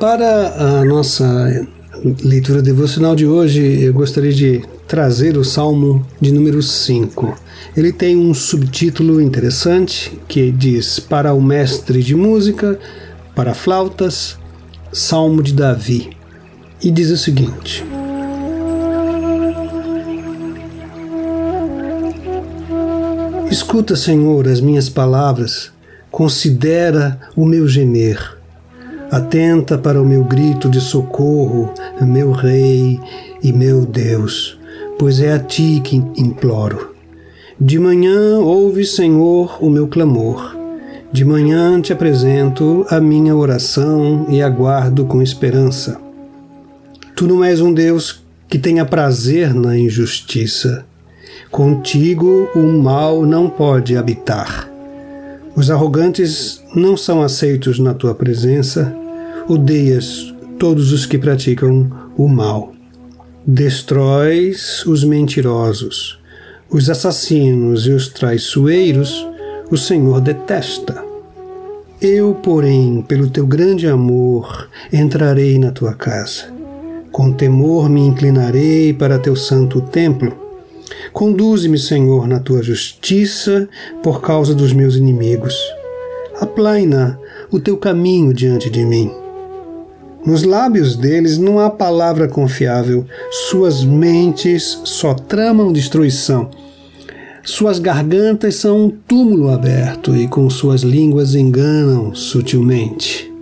Para 0.00 0.78
a 0.78 0.84
nossa 0.84 1.66
leitura 2.22 2.62
devocional 2.62 3.16
de 3.16 3.26
hoje, 3.26 3.82
eu 3.82 3.92
gostaria 3.92 4.32
de 4.32 4.62
trazer 4.86 5.36
o 5.36 5.44
Salmo 5.44 6.06
de 6.20 6.30
número 6.30 6.62
5. 6.62 7.36
Ele 7.76 7.92
tem 7.92 8.16
um 8.16 8.32
subtítulo 8.32 9.20
interessante 9.20 10.16
que 10.28 10.52
diz: 10.52 11.00
Para 11.00 11.34
o 11.34 11.42
mestre 11.42 12.00
de 12.00 12.14
música, 12.14 12.78
para 13.34 13.54
flautas, 13.54 14.38
Salmo 14.92 15.42
de 15.42 15.52
Davi. 15.52 16.10
E 16.80 16.92
diz 16.92 17.10
o 17.10 17.16
seguinte: 17.16 17.84
Escuta, 23.50 23.96
Senhor, 23.96 24.46
as 24.46 24.60
minhas 24.60 24.88
palavras, 24.88 25.72
considera 26.12 27.18
o 27.34 27.44
meu 27.44 27.66
gemer 27.66 28.37
Atenta 29.10 29.78
para 29.78 30.00
o 30.00 30.04
meu 30.04 30.22
grito 30.22 30.68
de 30.68 30.80
socorro, 30.80 31.72
meu 32.00 32.30
Rei 32.30 33.00
e 33.42 33.52
meu 33.52 33.86
Deus, 33.86 34.58
pois 34.98 35.20
é 35.20 35.32
a 35.32 35.38
ti 35.38 35.80
que 35.82 35.96
imploro. 36.16 36.94
De 37.58 37.78
manhã 37.78 38.38
ouve, 38.38 38.84
Senhor, 38.84 39.58
o 39.64 39.70
meu 39.70 39.88
clamor. 39.88 40.54
De 41.10 41.24
manhã 41.24 41.80
te 41.80 41.90
apresento 41.90 42.84
a 42.90 43.00
minha 43.00 43.34
oração 43.34 44.26
e 44.28 44.42
aguardo 44.42 45.06
com 45.06 45.22
esperança. 45.22 45.98
Tu 47.16 47.26
não 47.26 47.42
és 47.42 47.62
um 47.62 47.72
Deus 47.72 48.22
que 48.46 48.58
tenha 48.58 48.84
prazer 48.84 49.54
na 49.54 49.76
injustiça. 49.76 50.84
Contigo 51.50 52.48
o 52.54 52.60
mal 52.60 53.24
não 53.24 53.48
pode 53.48 53.96
habitar. 53.96 54.67
Os 55.58 55.72
arrogantes 55.72 56.62
não 56.72 56.96
são 56.96 57.20
aceitos 57.20 57.80
na 57.80 57.92
tua 57.92 58.14
presença. 58.14 58.94
Odeias 59.48 60.32
todos 60.56 60.92
os 60.92 61.04
que 61.04 61.18
praticam 61.18 61.90
o 62.16 62.28
mal. 62.28 62.72
Destróis 63.44 64.86
os 64.86 65.02
mentirosos, 65.02 66.20
os 66.70 66.88
assassinos 66.88 67.88
e 67.88 67.90
os 67.90 68.06
traiçoeiros, 68.06 69.26
o 69.68 69.76
Senhor 69.76 70.20
detesta. 70.20 71.02
Eu, 72.00 72.34
porém, 72.34 73.02
pelo 73.02 73.28
teu 73.28 73.44
grande 73.44 73.88
amor, 73.88 74.68
entrarei 74.92 75.58
na 75.58 75.72
tua 75.72 75.92
casa. 75.92 76.54
Com 77.10 77.32
temor 77.32 77.90
me 77.90 78.06
inclinarei 78.06 78.92
para 78.92 79.18
teu 79.18 79.34
santo 79.34 79.80
templo 79.80 80.47
Conduze-me, 81.12 81.78
Senhor, 81.78 82.26
na 82.26 82.40
tua 82.40 82.62
justiça 82.62 83.68
por 84.02 84.20
causa 84.20 84.54
dos 84.54 84.72
meus 84.72 84.96
inimigos. 84.96 85.54
Aplaina 86.40 87.18
o 87.50 87.58
teu 87.58 87.76
caminho 87.76 88.32
diante 88.32 88.70
de 88.70 88.84
mim. 88.84 89.10
Nos 90.24 90.42
lábios 90.42 90.96
deles 90.96 91.38
não 91.38 91.58
há 91.58 91.70
palavra 91.70 92.28
confiável, 92.28 93.06
suas 93.48 93.84
mentes 93.84 94.80
só 94.84 95.14
tramam 95.14 95.72
destruição. 95.72 96.50
Suas 97.42 97.78
gargantas 97.78 98.56
são 98.56 98.84
um 98.84 98.90
túmulo 98.90 99.48
aberto 99.48 100.14
e 100.14 100.28
com 100.28 100.50
suas 100.50 100.82
línguas 100.82 101.34
enganam 101.34 102.14
sutilmente. 102.14 103.32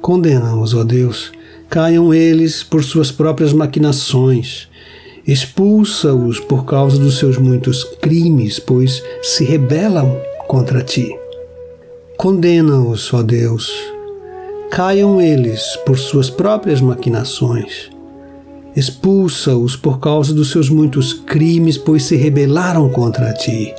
Condena-os, 0.00 0.72
ó 0.72 0.84
Deus, 0.84 1.32
caiam 1.68 2.14
eles 2.14 2.62
por 2.62 2.84
suas 2.84 3.10
próprias 3.10 3.52
maquinações. 3.52 4.68
Expulsa-os 5.26 6.38
por 6.38 6.66
causa 6.66 6.98
dos 6.98 7.18
seus 7.18 7.38
muitos 7.38 7.82
crimes, 7.82 8.58
pois 8.58 9.02
se 9.22 9.42
rebelam 9.42 10.20
contra 10.46 10.82
ti. 10.82 11.16
Condena-os, 12.18 13.12
ó 13.14 13.22
Deus. 13.22 13.72
Caiam 14.70 15.22
eles 15.22 15.78
por 15.86 15.98
suas 15.98 16.28
próprias 16.28 16.82
maquinações. 16.82 17.90
Expulsa-os 18.76 19.76
por 19.76 19.98
causa 19.98 20.34
dos 20.34 20.50
seus 20.50 20.68
muitos 20.68 21.14
crimes, 21.14 21.78
pois 21.78 22.02
se 22.02 22.16
rebelaram 22.16 22.90
contra 22.90 23.32
ti. 23.32 23.72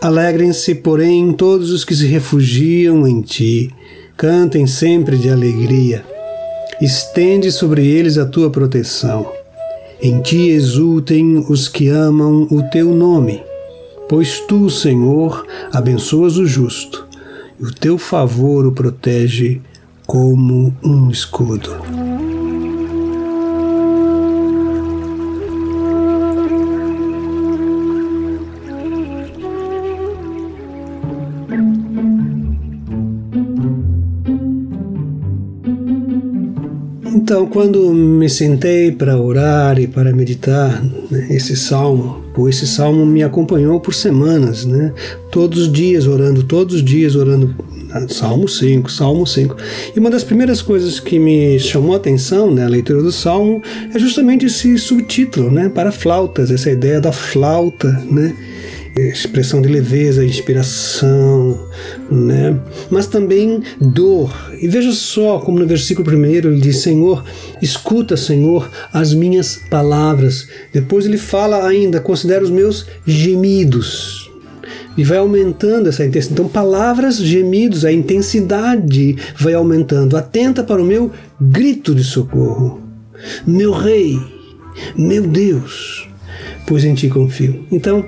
Alegrem-se, 0.00 0.76
porém, 0.76 1.32
todos 1.32 1.72
os 1.72 1.84
que 1.84 1.94
se 1.94 2.06
refugiam 2.06 3.04
em 3.08 3.20
ti. 3.20 3.74
Cantem 4.16 4.64
sempre 4.64 5.16
de 5.16 5.28
alegria. 5.28 6.04
Estende 6.80 7.50
sobre 7.50 7.84
eles 7.84 8.16
a 8.16 8.24
tua 8.26 8.48
proteção. 8.48 9.33
Em 10.04 10.20
ti 10.20 10.50
exultem 10.50 11.38
os 11.48 11.66
que 11.66 11.88
amam 11.88 12.46
o 12.50 12.62
teu 12.64 12.94
nome, 12.94 13.42
pois 14.06 14.38
tu, 14.40 14.68
Senhor, 14.68 15.46
abençoas 15.72 16.36
o 16.36 16.44
justo, 16.44 17.06
e 17.58 17.64
o 17.64 17.72
teu 17.72 17.96
favor 17.96 18.66
o 18.66 18.72
protege 18.72 19.62
como 20.06 20.76
um 20.84 21.10
escudo. 21.10 21.70
Então, 37.24 37.46
quando 37.46 37.90
me 37.94 38.28
sentei 38.28 38.92
para 38.92 39.16
orar 39.16 39.80
e 39.80 39.86
para 39.86 40.12
meditar 40.12 40.84
né, 41.10 41.26
esse 41.30 41.56
salmo, 41.56 42.22
pois 42.34 42.56
esse 42.56 42.66
salmo 42.66 43.06
me 43.06 43.22
acompanhou 43.22 43.80
por 43.80 43.94
semanas, 43.94 44.66
né? 44.66 44.92
Todos 45.30 45.58
os 45.62 45.72
dias 45.72 46.06
orando, 46.06 46.42
todos 46.42 46.74
os 46.74 46.84
dias 46.84 47.16
orando. 47.16 47.54
Ah, 47.90 48.06
salmo 48.10 48.46
5, 48.46 48.92
Salmo 48.92 49.26
5. 49.26 49.56
E 49.96 49.98
uma 49.98 50.10
das 50.10 50.22
primeiras 50.22 50.60
coisas 50.60 51.00
que 51.00 51.18
me 51.18 51.58
chamou 51.58 51.94
a 51.94 51.96
atenção 51.96 52.48
na 52.50 52.64
né, 52.64 52.68
leitura 52.68 53.00
do 53.00 53.10
Salmo 53.10 53.62
é 53.94 53.98
justamente 53.98 54.44
esse 54.44 54.76
subtítulo, 54.76 55.50
né? 55.50 55.70
Para 55.70 55.90
flautas, 55.90 56.50
essa 56.50 56.70
ideia 56.70 57.00
da 57.00 57.10
flauta, 57.10 57.90
né? 58.10 58.36
Expressão 58.96 59.60
de 59.60 59.68
leveza, 59.68 60.24
inspiração, 60.24 61.68
né? 62.10 62.58
mas 62.90 63.06
também 63.06 63.62
dor. 63.80 64.32
E 64.60 64.68
veja 64.68 64.92
só 64.92 65.38
como 65.40 65.58
no 65.58 65.66
versículo 65.66 66.04
primeiro 66.04 66.50
ele 66.50 66.60
diz: 66.60 66.78
Senhor, 66.78 67.24
escuta, 67.60 68.16
Senhor, 68.16 68.70
as 68.92 69.12
minhas 69.12 69.60
palavras. 69.68 70.48
Depois 70.72 71.06
ele 71.06 71.18
fala 71.18 71.66
ainda: 71.66 72.00
considera 72.00 72.44
os 72.44 72.50
meus 72.50 72.86
gemidos. 73.06 74.30
E 74.96 75.02
vai 75.02 75.18
aumentando 75.18 75.88
essa 75.88 76.04
intensidade. 76.04 76.40
Então, 76.40 76.48
palavras, 76.48 77.16
gemidos, 77.16 77.84
a 77.84 77.92
intensidade 77.92 79.16
vai 79.36 79.52
aumentando. 79.52 80.16
Atenta 80.16 80.62
para 80.62 80.80
o 80.80 80.84
meu 80.84 81.10
grito 81.40 81.92
de 81.92 82.04
socorro. 82.04 82.80
Meu 83.44 83.72
Rei, 83.72 84.20
meu 84.96 85.26
Deus, 85.26 86.08
pois 86.66 86.84
em 86.84 86.94
ti 86.94 87.08
confio. 87.08 87.64
Então, 87.72 88.04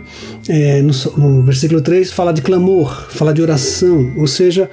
é, 0.49 0.81
no, 0.81 0.93
no, 1.17 1.43
versículo 1.43 1.81
3 1.81 2.13
fala 2.13 2.33
de 2.33 2.43
clamor, 2.43 3.09
fala 3.11 3.35
de 3.35 3.43
oração, 3.43 4.13
ou 4.17 4.27
seja, 4.27 4.71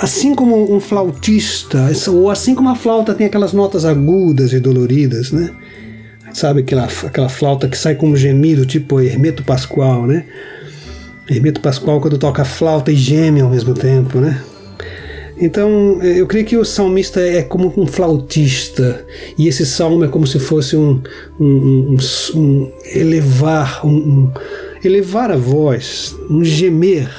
assim 0.00 0.34
como 0.34 0.74
um 0.74 0.80
flautista, 0.80 1.90
ou 2.08 2.30
assim 2.30 2.54
como 2.54 2.68
a 2.70 2.74
flauta 2.74 3.14
tem 3.14 3.26
aquelas 3.26 3.52
notas 3.52 3.84
agudas 3.84 4.52
e 4.52 4.60
doloridas, 4.60 5.32
né? 5.32 5.50
Sabe 6.32 6.60
aquela, 6.60 6.84
aquela 6.84 7.28
flauta 7.28 7.68
que 7.68 7.78
sai 7.78 7.94
como 7.94 8.16
gemido, 8.16 8.66
tipo 8.66 9.00
Hermeto 9.00 9.42
Pascoal, 9.42 10.06
né? 10.06 10.24
Hermeto 11.28 11.60
Pascoal 11.60 12.00
quando 12.00 12.18
toca 12.18 12.44
flauta 12.44 12.90
e 12.90 12.96
geme 12.96 13.40
ao 13.40 13.50
mesmo 13.50 13.74
tempo, 13.74 14.18
né? 14.18 14.42
Então, 15.38 15.98
é, 16.00 16.20
eu 16.20 16.26
creio 16.26 16.46
que 16.46 16.56
o 16.56 16.64
salmista 16.64 17.20
é 17.20 17.42
como 17.42 17.72
um 17.76 17.86
flautista, 17.86 19.04
e 19.36 19.46
esse 19.46 19.66
salmo 19.66 20.04
é 20.04 20.08
como 20.08 20.26
se 20.26 20.38
fosse 20.38 20.76
um, 20.76 21.02
um, 21.38 21.96
um, 22.34 22.38
um 22.38 22.72
elevar, 22.94 23.86
um, 23.86 24.30
elevar 24.84 25.30
a 25.30 25.36
voz, 25.36 26.16
um 26.30 26.44
gemer 26.44 27.10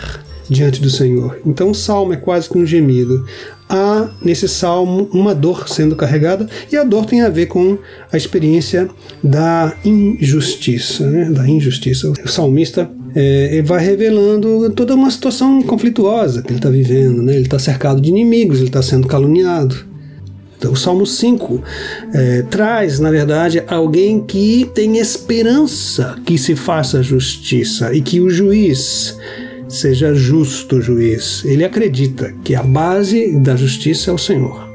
diante 0.49 0.81
do 0.81 0.89
Senhor. 0.89 1.39
Então, 1.45 1.71
o 1.71 1.75
salmo 1.75 2.13
é 2.13 2.17
quase 2.17 2.49
que 2.49 2.57
um 2.57 2.65
gemido. 2.65 3.25
Há 3.69 4.09
nesse 4.21 4.47
salmo 4.47 5.09
uma 5.11 5.35
dor 5.35 5.67
sendo 5.67 5.95
carregada, 5.95 6.47
e 6.71 6.77
a 6.77 6.83
dor 6.83 7.05
tem 7.05 7.21
a 7.21 7.29
ver 7.29 7.47
com 7.47 7.77
a 8.11 8.15
experiência 8.15 8.89
da 9.21 9.75
injustiça, 9.83 11.05
né? 11.05 11.29
da 11.29 11.47
injustiça. 11.47 12.11
O 12.23 12.27
salmista 12.29 12.89
é, 13.13 13.61
vai 13.63 13.83
revelando 13.83 14.69
toda 14.71 14.95
uma 14.95 15.11
situação 15.11 15.61
conflituosa 15.63 16.41
que 16.41 16.49
ele 16.49 16.59
está 16.59 16.69
vivendo. 16.69 17.21
Né? 17.21 17.33
Ele 17.33 17.43
está 17.43 17.59
cercado 17.59 17.99
de 17.99 18.09
inimigos, 18.09 18.59
ele 18.59 18.67
está 18.67 18.81
sendo 18.81 19.07
caluniado. 19.07 19.86
O 20.65 20.75
Salmo 20.75 21.05
5 21.05 21.61
é, 22.13 22.41
traz, 22.43 22.99
na 22.99 23.11
verdade, 23.11 23.63
alguém 23.67 24.21
que 24.21 24.69
tem 24.73 24.97
esperança 24.97 26.17
que 26.25 26.37
se 26.37 26.55
faça 26.55 27.03
justiça 27.03 27.93
e 27.93 28.01
que 28.01 28.19
o 28.19 28.29
juiz 28.29 29.15
seja 29.69 30.13
justo 30.15 30.81
juiz. 30.81 31.43
Ele 31.45 31.63
acredita 31.63 32.33
que 32.43 32.55
a 32.55 32.63
base 32.63 33.37
da 33.39 33.55
justiça 33.55 34.09
é 34.09 34.13
o 34.13 34.17
Senhor. 34.17 34.67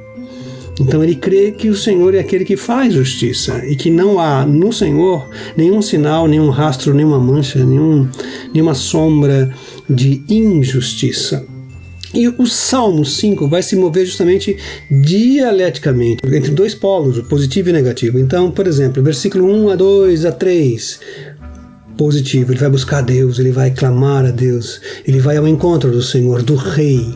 Então 0.80 1.02
ele 1.02 1.14
crê 1.14 1.52
que 1.52 1.68
o 1.68 1.76
Senhor 1.76 2.14
é 2.14 2.20
aquele 2.20 2.44
que 2.44 2.56
faz 2.56 2.94
justiça 2.94 3.64
e 3.66 3.76
que 3.76 3.90
não 3.90 4.18
há 4.18 4.44
no 4.46 4.72
Senhor 4.72 5.28
nenhum 5.56 5.82
sinal, 5.82 6.26
nenhum 6.26 6.48
rastro, 6.48 6.94
nenhuma 6.94 7.18
mancha, 7.18 7.62
nenhum, 7.64 8.08
nenhuma 8.52 8.74
sombra 8.74 9.52
de 9.88 10.22
injustiça. 10.28 11.44
E 12.14 12.28
o 12.28 12.46
Salmo 12.46 13.04
5 13.04 13.48
vai 13.48 13.62
se 13.62 13.74
mover 13.74 14.04
justamente 14.04 14.56
dialeticamente, 14.90 16.20
entre 16.26 16.50
dois 16.50 16.74
polos, 16.74 17.16
o 17.16 17.24
positivo 17.24 17.68
e 17.68 17.72
o 17.72 17.74
negativo. 17.74 18.18
Então, 18.18 18.50
por 18.50 18.66
exemplo, 18.66 19.02
versículo 19.02 19.46
1 19.46 19.70
a 19.70 19.76
2 19.76 20.24
a 20.26 20.32
3, 20.32 21.00
positivo, 21.96 22.52
ele 22.52 22.60
vai 22.60 22.68
buscar 22.68 23.00
Deus, 23.00 23.38
ele 23.38 23.50
vai 23.50 23.70
clamar 23.70 24.26
a 24.26 24.30
Deus, 24.30 24.80
ele 25.06 25.20
vai 25.20 25.36
ao 25.36 25.48
encontro 25.48 25.90
do 25.90 26.02
Senhor, 26.02 26.42
do 26.42 26.54
Rei. 26.54 27.14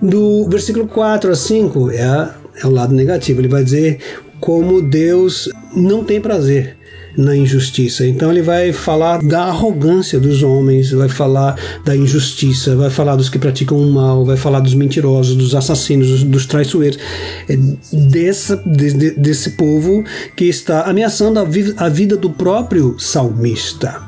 Do 0.00 0.48
versículo 0.48 0.86
4 0.86 1.30
a 1.30 1.34
5 1.34 1.90
é, 1.90 2.30
é 2.62 2.66
o 2.66 2.70
lado 2.70 2.94
negativo, 2.94 3.40
ele 3.40 3.48
vai 3.48 3.64
dizer 3.64 3.98
como 4.40 4.82
Deus 4.82 5.48
não 5.74 6.04
tem 6.04 6.20
prazer 6.20 6.76
na 7.16 7.36
injustiça. 7.36 8.06
Então 8.06 8.30
ele 8.30 8.42
vai 8.42 8.72
falar 8.72 9.22
da 9.22 9.44
arrogância 9.44 10.18
dos 10.18 10.42
homens, 10.42 10.90
vai 10.90 11.08
falar 11.08 11.56
da 11.84 11.96
injustiça, 11.96 12.74
vai 12.76 12.90
falar 12.90 13.16
dos 13.16 13.28
que 13.28 13.38
praticam 13.38 13.78
o 13.78 13.90
mal, 13.90 14.24
vai 14.24 14.36
falar 14.36 14.60
dos 14.60 14.74
mentirosos, 14.74 15.36
dos 15.36 15.54
assassinos, 15.54 16.08
dos, 16.08 16.22
dos 16.24 16.46
traiçoeiros, 16.46 16.98
é 17.48 17.56
dessa, 17.92 18.56
de, 18.56 19.10
desse 19.12 19.50
povo 19.50 20.04
que 20.36 20.44
está 20.44 20.82
ameaçando 20.82 21.38
a, 21.38 21.44
vi 21.44 21.74
a 21.76 21.88
vida 21.88 22.16
do 22.16 22.30
próprio 22.30 22.96
salmista. 22.98 24.02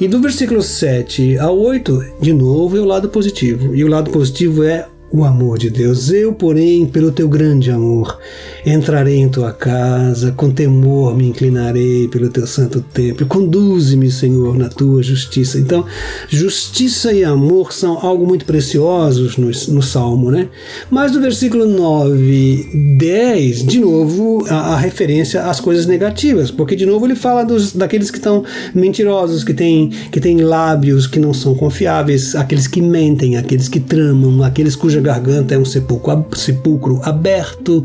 E 0.00 0.08
do 0.08 0.20
versículo 0.20 0.60
7 0.60 1.38
ao 1.38 1.56
8, 1.56 2.04
de 2.20 2.32
novo, 2.32 2.76
é 2.76 2.80
o 2.80 2.84
lado 2.84 3.08
positivo. 3.08 3.74
E 3.76 3.84
o 3.84 3.88
lado 3.88 4.10
positivo 4.10 4.64
é 4.64 4.88
o 5.12 5.24
amor 5.24 5.56
de 5.56 5.70
Deus. 5.70 6.10
Eu, 6.10 6.32
porém, 6.32 6.84
pelo 6.84 7.12
teu 7.12 7.28
grande 7.28 7.70
amor, 7.70 8.18
entrarei 8.64 9.18
em 9.18 9.28
tua 9.28 9.52
casa, 9.52 10.32
com 10.32 10.50
temor 10.50 11.16
me 11.16 11.28
inclinarei 11.28 12.08
pelo 12.08 12.28
teu 12.28 12.46
santo 12.46 12.80
templo. 12.80 13.26
Conduze-me, 13.26 14.10
Senhor, 14.10 14.56
na 14.56 14.68
tua 14.68 15.02
justiça. 15.02 15.58
Então, 15.58 15.84
justiça 16.28 17.12
e 17.12 17.24
amor 17.24 17.72
são 17.72 17.98
algo 17.98 18.26
muito 18.26 18.44
preciosos 18.44 19.36
no, 19.36 19.46
no 19.74 19.82
Salmo, 19.82 20.30
né? 20.30 20.48
Mas 20.90 21.12
no 21.12 21.20
versículo 21.20 21.66
9, 21.66 22.96
10, 22.98 23.66
de 23.66 23.80
novo, 23.80 24.44
a, 24.48 24.74
a 24.74 24.78
referência 24.78 25.42
às 25.42 25.60
coisas 25.60 25.86
negativas, 25.86 26.50
porque 26.50 26.76
de 26.76 26.86
novo 26.86 27.06
ele 27.06 27.14
fala 27.14 27.44
dos, 27.44 27.72
daqueles 27.72 28.10
que 28.10 28.18
estão 28.18 28.44
mentirosos, 28.74 29.44
que 29.44 29.52
têm 29.52 29.90
que 30.10 30.20
têm 30.20 30.40
lábios 30.42 31.06
que 31.06 31.18
não 31.18 31.34
são 31.34 31.54
confiáveis, 31.54 32.34
aqueles 32.34 32.66
que 32.66 32.80
mentem, 32.80 33.36
aqueles 33.36 33.68
que 33.68 33.80
tramam, 33.80 34.42
aqueles 34.42 34.76
cuja 34.76 35.00
garganta 35.00 35.54
é 35.54 35.58
um 35.58 35.64
sepulcro, 35.64 36.24
sepulcro 36.34 37.00
aberto, 37.02 37.84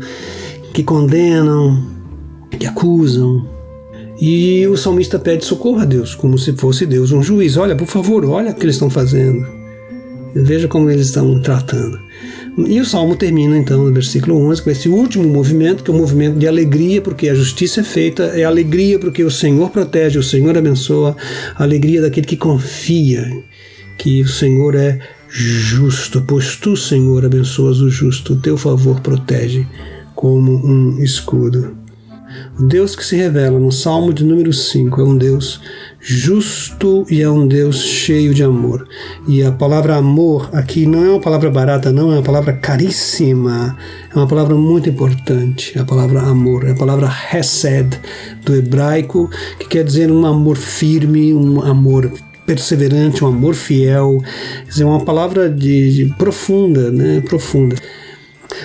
que 0.72 0.82
condenam, 0.82 1.82
que 2.58 2.66
acusam. 2.66 3.46
E 4.20 4.66
o 4.66 4.76
salmista 4.76 5.18
pede 5.18 5.44
socorro 5.44 5.80
a 5.80 5.84
Deus, 5.84 6.14
como 6.14 6.36
se 6.38 6.52
fosse 6.52 6.84
Deus 6.84 7.10
um 7.10 7.22
juiz. 7.22 7.56
Olha, 7.56 7.74
por 7.74 7.86
favor, 7.86 8.24
olha 8.26 8.50
o 8.50 8.54
que 8.54 8.64
eles 8.64 8.76
estão 8.76 8.90
fazendo. 8.90 9.46
Veja 10.34 10.68
como 10.68 10.90
eles 10.90 11.06
estão 11.06 11.40
tratando. 11.40 11.98
E 12.58 12.80
o 12.80 12.84
salmo 12.84 13.16
termina 13.16 13.56
então 13.56 13.84
no 13.84 13.92
versículo 13.92 14.36
11 14.36 14.62
com 14.62 14.70
esse 14.70 14.88
último 14.88 15.26
movimento, 15.26 15.82
que 15.82 15.90
é 15.90 15.94
o 15.94 15.96
um 15.96 16.00
movimento 16.00 16.38
de 16.38 16.46
alegria, 16.46 17.00
porque 17.00 17.28
a 17.28 17.34
justiça 17.34 17.80
é 17.80 17.84
feita, 17.84 18.24
é 18.24 18.44
alegria 18.44 18.98
porque 18.98 19.24
o 19.24 19.30
Senhor 19.30 19.70
protege, 19.70 20.18
o 20.18 20.22
Senhor 20.22 20.56
abençoa, 20.58 21.16
a 21.54 21.62
alegria 21.62 22.02
daquele 22.02 22.26
que 22.26 22.36
confia 22.36 23.24
que 23.96 24.22
o 24.22 24.28
Senhor 24.28 24.74
é 24.74 24.98
justo, 25.28 26.22
pois 26.26 26.56
tu, 26.56 26.76
Senhor, 26.76 27.24
abençoas 27.24 27.80
o 27.80 27.88
justo, 27.88 28.34
o 28.34 28.36
teu 28.36 28.58
favor 28.58 29.00
protege 29.00 29.66
como 30.20 30.52
um 30.52 31.02
escudo. 31.02 31.78
O 32.58 32.64
Deus 32.64 32.94
que 32.94 33.02
se 33.02 33.16
revela 33.16 33.58
no 33.58 33.72
Salmo 33.72 34.12
de 34.12 34.22
número 34.22 34.52
5 34.52 35.00
é 35.00 35.04
um 35.04 35.16
Deus 35.16 35.62
justo 35.98 37.06
e 37.10 37.22
é 37.22 37.30
um 37.30 37.48
Deus 37.48 37.82
cheio 37.82 38.34
de 38.34 38.44
amor. 38.44 38.86
E 39.26 39.42
a 39.42 39.50
palavra 39.50 39.96
amor 39.96 40.50
aqui 40.52 40.84
não 40.84 41.02
é 41.02 41.08
uma 41.08 41.20
palavra 41.20 41.50
barata, 41.50 41.90
não, 41.90 42.12
é 42.12 42.16
uma 42.16 42.22
palavra 42.22 42.52
caríssima, 42.52 43.74
é 44.14 44.14
uma 44.14 44.26
palavra 44.26 44.54
muito 44.54 44.90
importante. 44.90 45.78
A 45.78 45.86
palavra 45.86 46.20
amor, 46.20 46.66
é 46.66 46.72
a 46.72 46.76
palavra 46.76 47.10
hesed 47.32 47.98
do 48.44 48.54
hebraico, 48.54 49.30
que 49.58 49.68
quer 49.68 49.84
dizer 49.84 50.12
um 50.12 50.26
amor 50.26 50.58
firme, 50.58 51.32
um 51.32 51.62
amor 51.62 52.12
perseverante, 52.44 53.24
um 53.24 53.28
amor 53.28 53.54
fiel. 53.54 54.22
É 54.78 54.84
uma 54.84 55.00
palavra 55.00 55.48
de, 55.48 55.94
de 55.94 56.14
profunda, 56.16 56.90
né? 56.90 57.22
Profunda. 57.22 57.76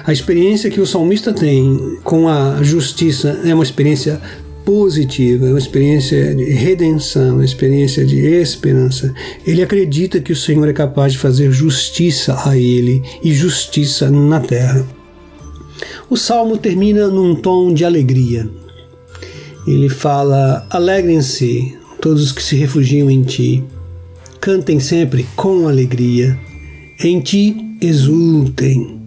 A 0.05 0.13
experiência 0.13 0.69
que 0.69 0.79
o 0.79 0.85
salmista 0.85 1.33
tem 1.33 1.97
com 2.03 2.27
a 2.27 2.61
justiça 2.61 3.41
é 3.43 3.55
uma 3.55 3.63
experiência 3.63 4.21
positiva, 4.63 5.47
é 5.47 5.49
uma 5.49 5.57
experiência 5.57 6.35
de 6.35 6.43
redenção, 6.43 7.35
uma 7.35 7.45
experiência 7.45 8.05
de 8.05 8.19
esperança. 8.19 9.11
Ele 9.47 9.63
acredita 9.63 10.19
que 10.19 10.31
o 10.31 10.35
Senhor 10.35 10.67
é 10.67 10.73
capaz 10.73 11.13
de 11.13 11.17
fazer 11.17 11.51
justiça 11.51 12.37
a 12.45 12.55
ele 12.55 13.01
e 13.23 13.33
justiça 13.33 14.11
na 14.11 14.39
terra. 14.39 14.85
O 16.07 16.15
salmo 16.15 16.55
termina 16.55 17.07
num 17.07 17.33
tom 17.33 17.73
de 17.73 17.83
alegria. 17.83 18.47
Ele 19.65 19.89
fala: 19.89 20.67
Alegrem-se 20.69 21.75
todos 21.99 22.25
os 22.25 22.31
que 22.31 22.43
se 22.43 22.55
refugiam 22.55 23.09
em 23.09 23.23
ti. 23.23 23.63
Cantem 24.39 24.79
sempre 24.79 25.25
com 25.35 25.67
alegria. 25.67 26.37
Em 27.03 27.19
ti 27.19 27.75
exultem, 27.81 29.04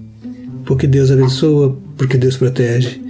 porque 0.69 0.87
Deus 0.87 1.11
abençoa, 1.11 1.75
porque 1.97 2.19
Deus 2.19 2.37
protege. 2.37 3.01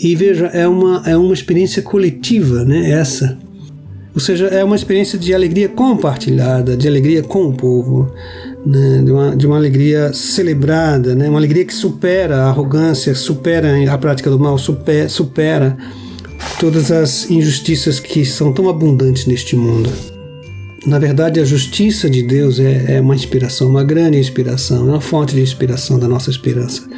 E 0.00 0.16
veja, 0.16 0.46
é 0.46 0.66
uma, 0.66 1.02
é 1.04 1.14
uma 1.14 1.34
experiência 1.34 1.82
coletiva, 1.82 2.64
né? 2.64 2.92
Essa. 2.92 3.36
Ou 4.14 4.20
seja, 4.20 4.46
é 4.46 4.64
uma 4.64 4.74
experiência 4.74 5.18
de 5.18 5.34
alegria 5.34 5.68
compartilhada, 5.68 6.74
de 6.78 6.88
alegria 6.88 7.22
com 7.22 7.44
o 7.44 7.52
povo, 7.52 8.10
né? 8.64 9.02
de, 9.04 9.12
uma, 9.12 9.36
de 9.36 9.46
uma 9.46 9.56
alegria 9.56 10.14
celebrada, 10.14 11.14
né? 11.14 11.28
uma 11.28 11.38
alegria 11.38 11.64
que 11.64 11.74
supera 11.74 12.38
a 12.38 12.48
arrogância, 12.48 13.14
supera 13.14 13.92
a 13.92 13.98
prática 13.98 14.30
do 14.30 14.38
mal, 14.38 14.56
supera, 14.56 15.10
supera 15.10 15.76
todas 16.58 16.90
as 16.90 17.30
injustiças 17.30 18.00
que 18.00 18.24
são 18.24 18.50
tão 18.50 18.66
abundantes 18.68 19.26
neste 19.26 19.54
mundo. 19.54 19.90
Na 20.86 20.98
verdade, 20.98 21.40
a 21.40 21.44
justiça 21.44 22.08
de 22.08 22.22
Deus 22.22 22.60
é, 22.60 22.96
é, 22.96 23.00
uma 23.00 23.14
inspiração, 23.14 23.68
uma 23.68 23.82
grande 23.82 24.16
inspiração, 24.16 24.86
é 24.86 24.90
uma 24.90 25.00
fonte 25.00 25.34
de 25.34 25.40
inspiração 25.40 25.98
da 25.98 26.06
nossa 26.06 26.30
esperança. 26.30 26.88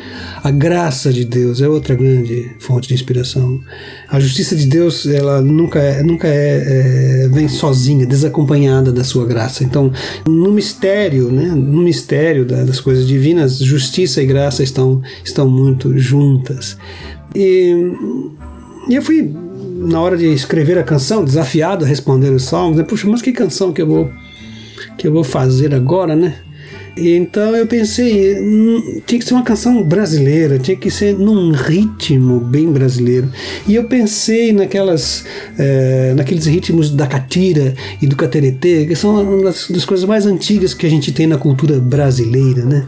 A 0.42 0.50
graça 0.50 1.10
de 1.10 1.24
Deus 1.24 1.62
é 1.62 1.68
outra 1.68 1.94
grande 1.94 2.50
fonte 2.58 2.88
de 2.88 2.94
inspiração. 2.94 3.58
A 4.08 4.20
justiça 4.20 4.54
de 4.54 4.66
Deus, 4.66 5.06
ela 5.06 5.40
nunca, 5.40 5.78
é, 5.78 6.02
nunca 6.02 6.28
é, 6.28 7.24
é 7.24 7.28
vem 7.28 7.48
sozinha, 7.48 8.06
desacompanhada 8.06 8.92
da 8.92 9.02
sua 9.02 9.24
graça. 9.24 9.64
Então, 9.64 9.90
no 10.26 10.52
mistério, 10.52 11.32
né, 11.32 11.46
no 11.46 11.82
mistério 11.82 12.44
das 12.44 12.80
coisas 12.80 13.06
divinas, 13.06 13.58
justiça 13.58 14.22
e 14.22 14.26
graça 14.26 14.62
estão, 14.62 15.00
estão 15.24 15.48
muito 15.48 15.98
juntas. 15.98 16.76
E, 17.34 17.74
e 18.90 18.94
eu 18.94 19.02
fui 19.02 19.34
na 19.80 20.00
hora 20.00 20.16
de 20.16 20.26
escrever 20.26 20.78
a 20.78 20.82
canção, 20.82 21.24
desafiado 21.24 21.84
a 21.84 21.88
responder 21.88 22.30
os 22.30 22.44
salmos, 22.44 22.76
né? 22.76 22.84
Puxa, 22.84 23.08
mas 23.08 23.22
que 23.22 23.32
canção 23.32 23.72
que 23.72 23.80
eu 23.80 23.86
vou 23.86 24.10
que 24.98 25.06
eu 25.06 25.12
vou 25.12 25.24
fazer 25.24 25.74
agora, 25.74 26.14
né? 26.14 26.36
E 26.96 27.14
então 27.14 27.56
eu 27.56 27.66
pensei, 27.66 28.38
hum, 28.38 29.00
tinha 29.06 29.18
que 29.18 29.24
ser 29.24 29.32
uma 29.32 29.42
canção 29.42 29.82
brasileira, 29.82 30.58
tinha 30.58 30.76
que 30.76 30.90
ser 30.90 31.14
num 31.14 31.52
ritmo 31.52 32.40
bem 32.40 32.70
brasileiro. 32.70 33.30
E 33.66 33.74
eu 33.74 33.84
pensei 33.84 34.52
naquelas, 34.52 35.24
é, 35.58 36.12
naqueles 36.14 36.44
ritmos 36.44 36.90
da 36.90 37.06
catira 37.06 37.74
e 38.02 38.06
do 38.06 38.16
cateretê, 38.16 38.84
que 38.84 38.94
são 38.94 39.22
uma 39.22 39.44
das, 39.44 39.70
das 39.70 39.84
coisas 39.86 40.06
mais 40.06 40.26
antigas 40.26 40.74
que 40.74 40.84
a 40.84 40.90
gente 40.90 41.12
tem 41.12 41.26
na 41.26 41.38
cultura 41.38 41.78
brasileira, 41.78 42.64
né? 42.64 42.86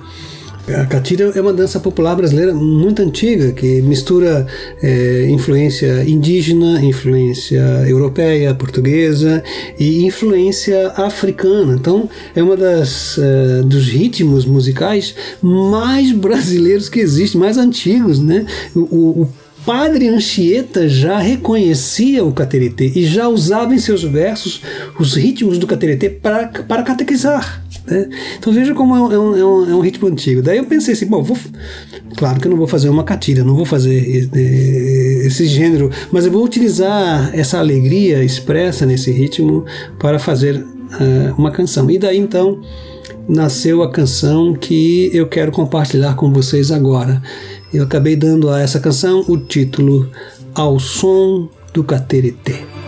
A 0.69 0.87
catira 0.87 1.33
é 1.35 1.41
uma 1.41 1.53
dança 1.53 1.81
popular 1.81 2.15
brasileira 2.15 2.55
muito 2.55 3.03
antiga 3.03 3.51
que 3.51 3.83
mistura 3.83 4.47
é, 4.81 5.27
influência 5.29 6.05
indígena, 6.09 6.81
influência 6.85 7.61
europeia, 7.89 8.55
portuguesa 8.55 9.43
e 9.79 10.05
influência 10.05 10.89
africana. 10.91 11.75
Então 11.75 12.09
é 12.35 12.43
uma 12.43 12.57
das 12.57 13.17
uh, 13.17 13.65
dos 13.65 13.89
ritmos 13.89 14.45
musicais 14.45 15.17
mais 15.43 16.13
brasileiros 16.15 16.89
que 16.89 17.01
existem, 17.01 17.41
mais 17.41 17.59
antigos, 17.59 18.21
né? 18.21 18.47
O, 18.75 19.23
o 19.23 19.29
Padre 19.67 20.09
Anchieta 20.09 20.89
já 20.89 21.19
reconhecia 21.19 22.25
o 22.25 22.33
cateretê 22.33 22.93
e 22.95 23.05
já 23.05 23.29
usava 23.29 23.75
em 23.75 23.79
seus 23.79 24.03
versos 24.03 24.61
os 24.99 25.15
ritmos 25.15 25.59
do 25.59 25.67
cateretê 25.67 26.09
para 26.11 26.83
catequizar. 26.83 27.62
Né? 27.87 28.09
Então 28.39 28.53
veja 28.53 28.75
como 28.75 28.97
é 28.97 29.01
um, 29.01 29.13
é, 29.13 29.19
um, 29.19 29.71
é 29.71 29.75
um, 29.75 29.81
ritmo 29.81 30.09
antigo. 30.09 30.43
Daí 30.43 30.59
eu 30.59 30.65
pensei 30.65 30.95
assim, 30.95 31.07
bom, 31.07 31.23
vou, 31.23 31.37
claro 32.17 32.41
que 32.41 32.47
eu 32.47 32.51
não 32.51 32.59
vou 32.59 32.67
fazer 32.67 32.89
uma 32.89 33.05
catira, 33.05 33.45
não 33.45 33.55
vou 33.55 33.65
fazer 33.65 34.31
esse 35.27 35.47
gênero, 35.47 35.91
mas 36.11 36.25
eu 36.25 36.33
vou 36.33 36.45
utilizar 36.45 37.31
essa 37.35 37.59
alegria 37.59 38.23
expressa 38.23 38.87
nesse 38.87 39.11
ritmo 39.11 39.65
para 39.99 40.19
fazer 40.19 40.57
uh, 40.57 41.35
uma 41.37 41.51
canção. 41.51 41.91
E 41.91 41.99
daí 41.99 42.19
então 42.19 42.61
nasceu 43.29 43.83
a 43.83 43.91
canção 43.91 44.55
que 44.55 45.11
eu 45.13 45.27
quero 45.27 45.53
compartilhar 45.53 46.15
com 46.15 46.33
vocês 46.33 46.71
agora. 46.71 47.23
Eu 47.73 47.85
acabei 47.85 48.17
dando 48.17 48.51
a 48.51 48.61
essa 48.61 48.79
canção 48.79 49.25
o 49.29 49.39
título 49.39 50.11
Ao 50.55 50.79
Som 50.79 51.49
do 51.73 51.83
Cateretê. 51.83 52.82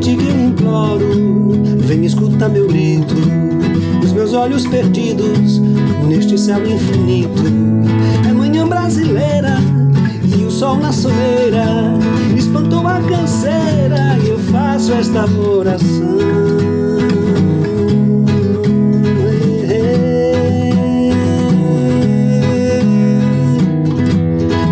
Ti 0.00 0.16
que 0.16 0.30
imploro, 0.30 1.10
vem 1.76 2.06
escuta 2.06 2.48
meu 2.48 2.66
grito, 2.66 3.14
os 4.02 4.12
meus 4.12 4.32
olhos 4.32 4.66
perdidos 4.66 5.58
neste 6.08 6.38
céu 6.38 6.66
infinito. 6.66 7.42
É 8.26 8.32
manhã 8.32 8.66
brasileira 8.66 9.58
e 10.24 10.42
o 10.42 10.50
sol 10.50 10.78
na 10.78 10.90
soleira 10.90 11.66
espantou 12.34 12.86
a 12.86 12.98
canseira 13.00 14.18
e 14.24 14.30
eu 14.30 14.38
faço 14.38 14.92
esta 14.92 15.26
oração. 15.26 16.18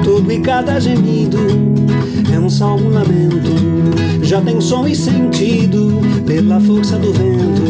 Todo 0.02 0.32
e 0.32 0.40
cada 0.40 0.80
gemido 0.80 1.38
é 2.32 2.38
um 2.38 2.48
salmo 2.48 2.88
lamento. 2.88 3.57
Já 4.28 4.42
tem 4.42 4.60
som 4.60 4.86
e 4.86 4.94
sentido 4.94 6.02
pela 6.26 6.60
força 6.60 6.98
do 6.98 7.14
vento. 7.14 7.62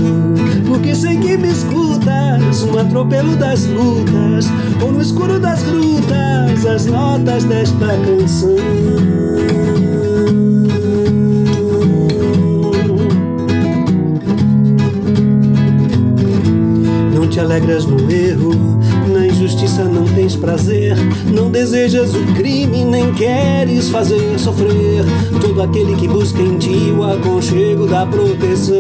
Porque 0.66 0.92
sei 0.92 1.16
que 1.16 1.36
me 1.36 1.52
escutas, 1.52 2.64
um 2.64 2.76
atropelo 2.76 3.36
das 3.36 3.64
lutas, 3.66 4.46
ou 4.82 4.90
no 4.90 5.00
escuro 5.00 5.38
das 5.38 5.62
grutas, 5.62 6.66
as 6.66 6.86
notas 6.86 7.44
desta 7.44 7.86
canção. 7.86 8.56
Não 17.14 17.28
te 17.28 17.38
alegras 17.38 17.84
no 17.86 18.10
erro, 18.10 18.80
na 19.12 19.28
injustiça 19.28 19.84
não 19.84 20.04
tens 20.06 20.34
prazer, 20.34 20.96
não 21.32 21.52
desejas 21.52 22.16
o 22.16 22.24
crime, 22.34 22.84
nem 22.84 23.14
queres 23.14 23.90
fazer 23.90 24.36
sofrer 24.40 24.67
todo 25.58 25.62
aquele 25.62 25.96
que 25.96 26.06
busca 26.06 26.40
em 26.40 26.56
ti 26.56 26.94
o 26.96 27.02
aconchego 27.02 27.86
da 27.86 28.06
proteção. 28.06 28.78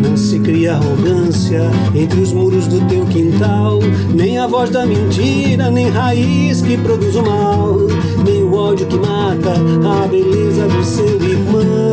Não 0.00 0.16
se 0.16 0.38
cria 0.38 0.74
arrogância 0.74 1.62
entre 1.92 2.20
os 2.20 2.32
muros 2.32 2.68
do 2.68 2.80
teu 2.86 3.04
quintal, 3.06 3.80
nem 4.14 4.38
a 4.38 4.46
voz 4.46 4.70
da 4.70 4.86
mentira, 4.86 5.68
nem 5.68 5.88
raiz 5.88 6.62
que 6.62 6.76
produz 6.76 7.16
o 7.16 7.22
mal, 7.22 7.76
nem 8.24 8.44
o 8.44 8.54
ódio 8.54 8.86
que 8.86 8.96
mata 8.96 9.52
a 9.52 10.06
beleza 10.06 10.68
do 10.68 10.84
seu 10.84 11.20
irmão. 11.20 11.90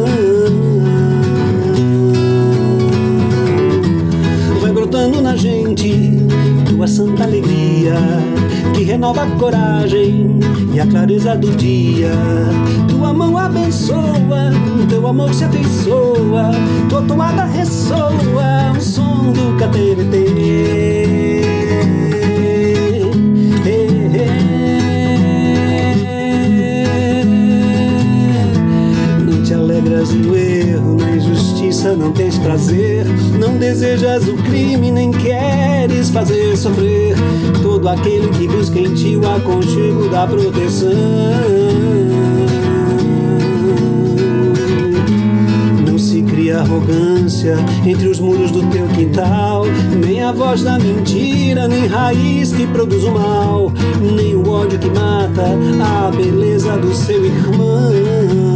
brotando 4.73 5.21
na 5.21 5.35
gente 5.35 6.16
tua 6.77 6.87
santa 6.87 7.23
alegria 7.23 7.95
que 8.75 8.83
renova 8.83 9.23
a 9.23 9.31
coragem 9.39 10.39
e 10.71 10.79
a 10.79 10.85
clareza 10.85 11.35
do 11.35 11.49
dia. 11.57 12.11
Tua 12.87 13.11
mão 13.11 13.35
abençoa, 13.35 14.51
teu 14.87 15.07
amor 15.07 15.33
se 15.33 15.45
afeiçoa, 15.45 16.51
tua 16.87 17.01
toada 17.01 17.45
ressoa 17.45 18.73
o 18.77 18.79
som 18.79 19.33
do 19.33 19.57
cateretê. 19.57 20.27
Não 29.25 29.43
te 29.43 29.53
alegras 29.55 30.11
no 30.11 30.37
erro, 30.37 30.96
não 31.95 32.11
tens 32.11 32.37
prazer, 32.37 33.05
não 33.39 33.57
desejas 33.57 34.27
o 34.27 34.35
crime, 34.37 34.91
nem 34.91 35.11
queres 35.11 36.09
fazer 36.09 36.57
sofrer 36.57 37.15
todo 37.61 37.87
aquele 37.87 38.27
que 38.29 38.47
busca 38.47 38.79
em 38.79 38.93
ti 38.93 39.15
o 39.15 39.27
aconchego 39.27 40.09
da 40.09 40.27
proteção. 40.27 40.89
Não 45.87 45.97
se 45.97 46.21
cria 46.23 46.59
arrogância 46.59 47.55
entre 47.85 48.07
os 48.07 48.19
muros 48.19 48.51
do 48.51 48.63
teu 48.67 48.87
quintal, 48.87 49.65
nem 50.03 50.23
a 50.23 50.31
voz 50.31 50.63
da 50.63 50.77
mentira, 50.79 51.67
nem 51.67 51.87
raiz 51.87 52.51
que 52.51 52.67
produz 52.67 53.03
o 53.03 53.11
mal, 53.11 53.71
nem 54.01 54.35
o 54.35 54.49
ódio 54.49 54.79
que 54.79 54.89
mata 54.89 55.57
a 55.81 56.11
beleza 56.11 56.77
do 56.77 56.93
seu 56.93 57.25
irmão. 57.25 58.46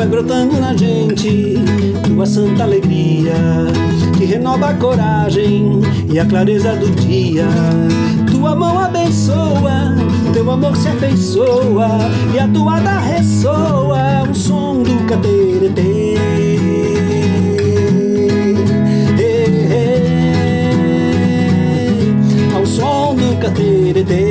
Vai 0.00 0.08
brotando 0.08 0.58
na 0.58 0.74
gente 0.74 1.56
tua 2.06 2.24
santa 2.24 2.62
alegria 2.62 3.34
que 4.16 4.24
renova 4.24 4.70
a 4.70 4.74
coragem 4.74 5.82
e 6.10 6.18
a 6.18 6.24
clareza 6.24 6.74
do 6.74 6.90
dia. 6.92 7.46
Tua 8.30 8.56
mão 8.56 8.78
abençoa, 8.78 9.94
teu 10.32 10.50
amor 10.50 10.74
se 10.74 10.88
afeiçoa 10.88 11.98
e 12.34 12.38
a 12.38 12.48
toada 12.48 12.98
ressoa 12.98 14.22
o 14.30 14.34
som 14.34 14.82
do 14.82 15.04
cateretê. 15.04 16.16
Ao 22.56 22.64
som 22.64 23.14
do 23.16 23.36
cateretê. 23.38 24.29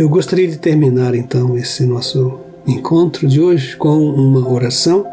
Eu 0.00 0.08
gostaria 0.08 0.48
de 0.48 0.56
terminar 0.56 1.14
então 1.14 1.58
esse 1.58 1.84
nosso 1.84 2.40
encontro 2.66 3.28
de 3.28 3.38
hoje 3.38 3.76
com 3.76 3.98
uma 3.98 4.50
oração, 4.50 5.04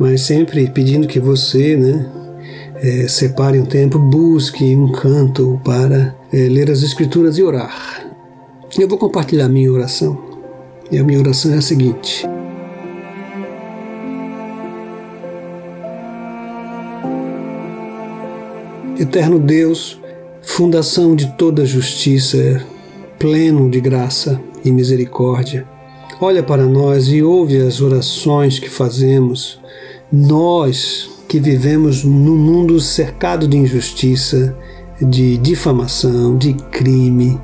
mas 0.00 0.22
sempre 0.22 0.68
pedindo 0.68 1.06
que 1.06 1.20
você, 1.20 1.76
né, 1.76 2.10
eh, 2.82 3.06
separe 3.06 3.60
um 3.60 3.64
tempo, 3.64 4.00
busque 4.00 4.74
um 4.74 4.90
canto 4.90 5.60
para 5.64 6.12
eh, 6.32 6.48
ler 6.48 6.72
as 6.72 6.82
Escrituras 6.82 7.38
e 7.38 7.42
orar. 7.44 8.04
Eu 8.76 8.88
vou 8.88 8.98
compartilhar 8.98 9.48
minha 9.48 9.70
oração. 9.70 10.20
E 10.90 10.98
a 10.98 11.04
minha 11.04 11.20
oração 11.20 11.54
é 11.54 11.58
a 11.58 11.62
seguinte. 11.62 12.26
Eterno 18.98 19.38
Deus, 19.38 20.00
fundação 20.42 21.14
de 21.14 21.32
toda 21.36 21.64
justiça, 21.64 22.60
pleno 23.20 23.68
de 23.68 23.82
graça 23.82 24.40
e 24.64 24.72
misericórdia, 24.72 25.68
olha 26.22 26.42
para 26.42 26.64
nós 26.64 27.08
e 27.08 27.22
ouve 27.22 27.58
as 27.58 27.82
orações 27.82 28.58
que 28.58 28.70
fazemos, 28.70 29.60
nós 30.10 31.10
que 31.28 31.38
vivemos 31.38 32.02
num 32.02 32.34
mundo 32.34 32.80
cercado 32.80 33.46
de 33.46 33.58
injustiça, 33.58 34.56
de 34.98 35.36
difamação, 35.36 36.38
de 36.38 36.54
crime 36.54 37.38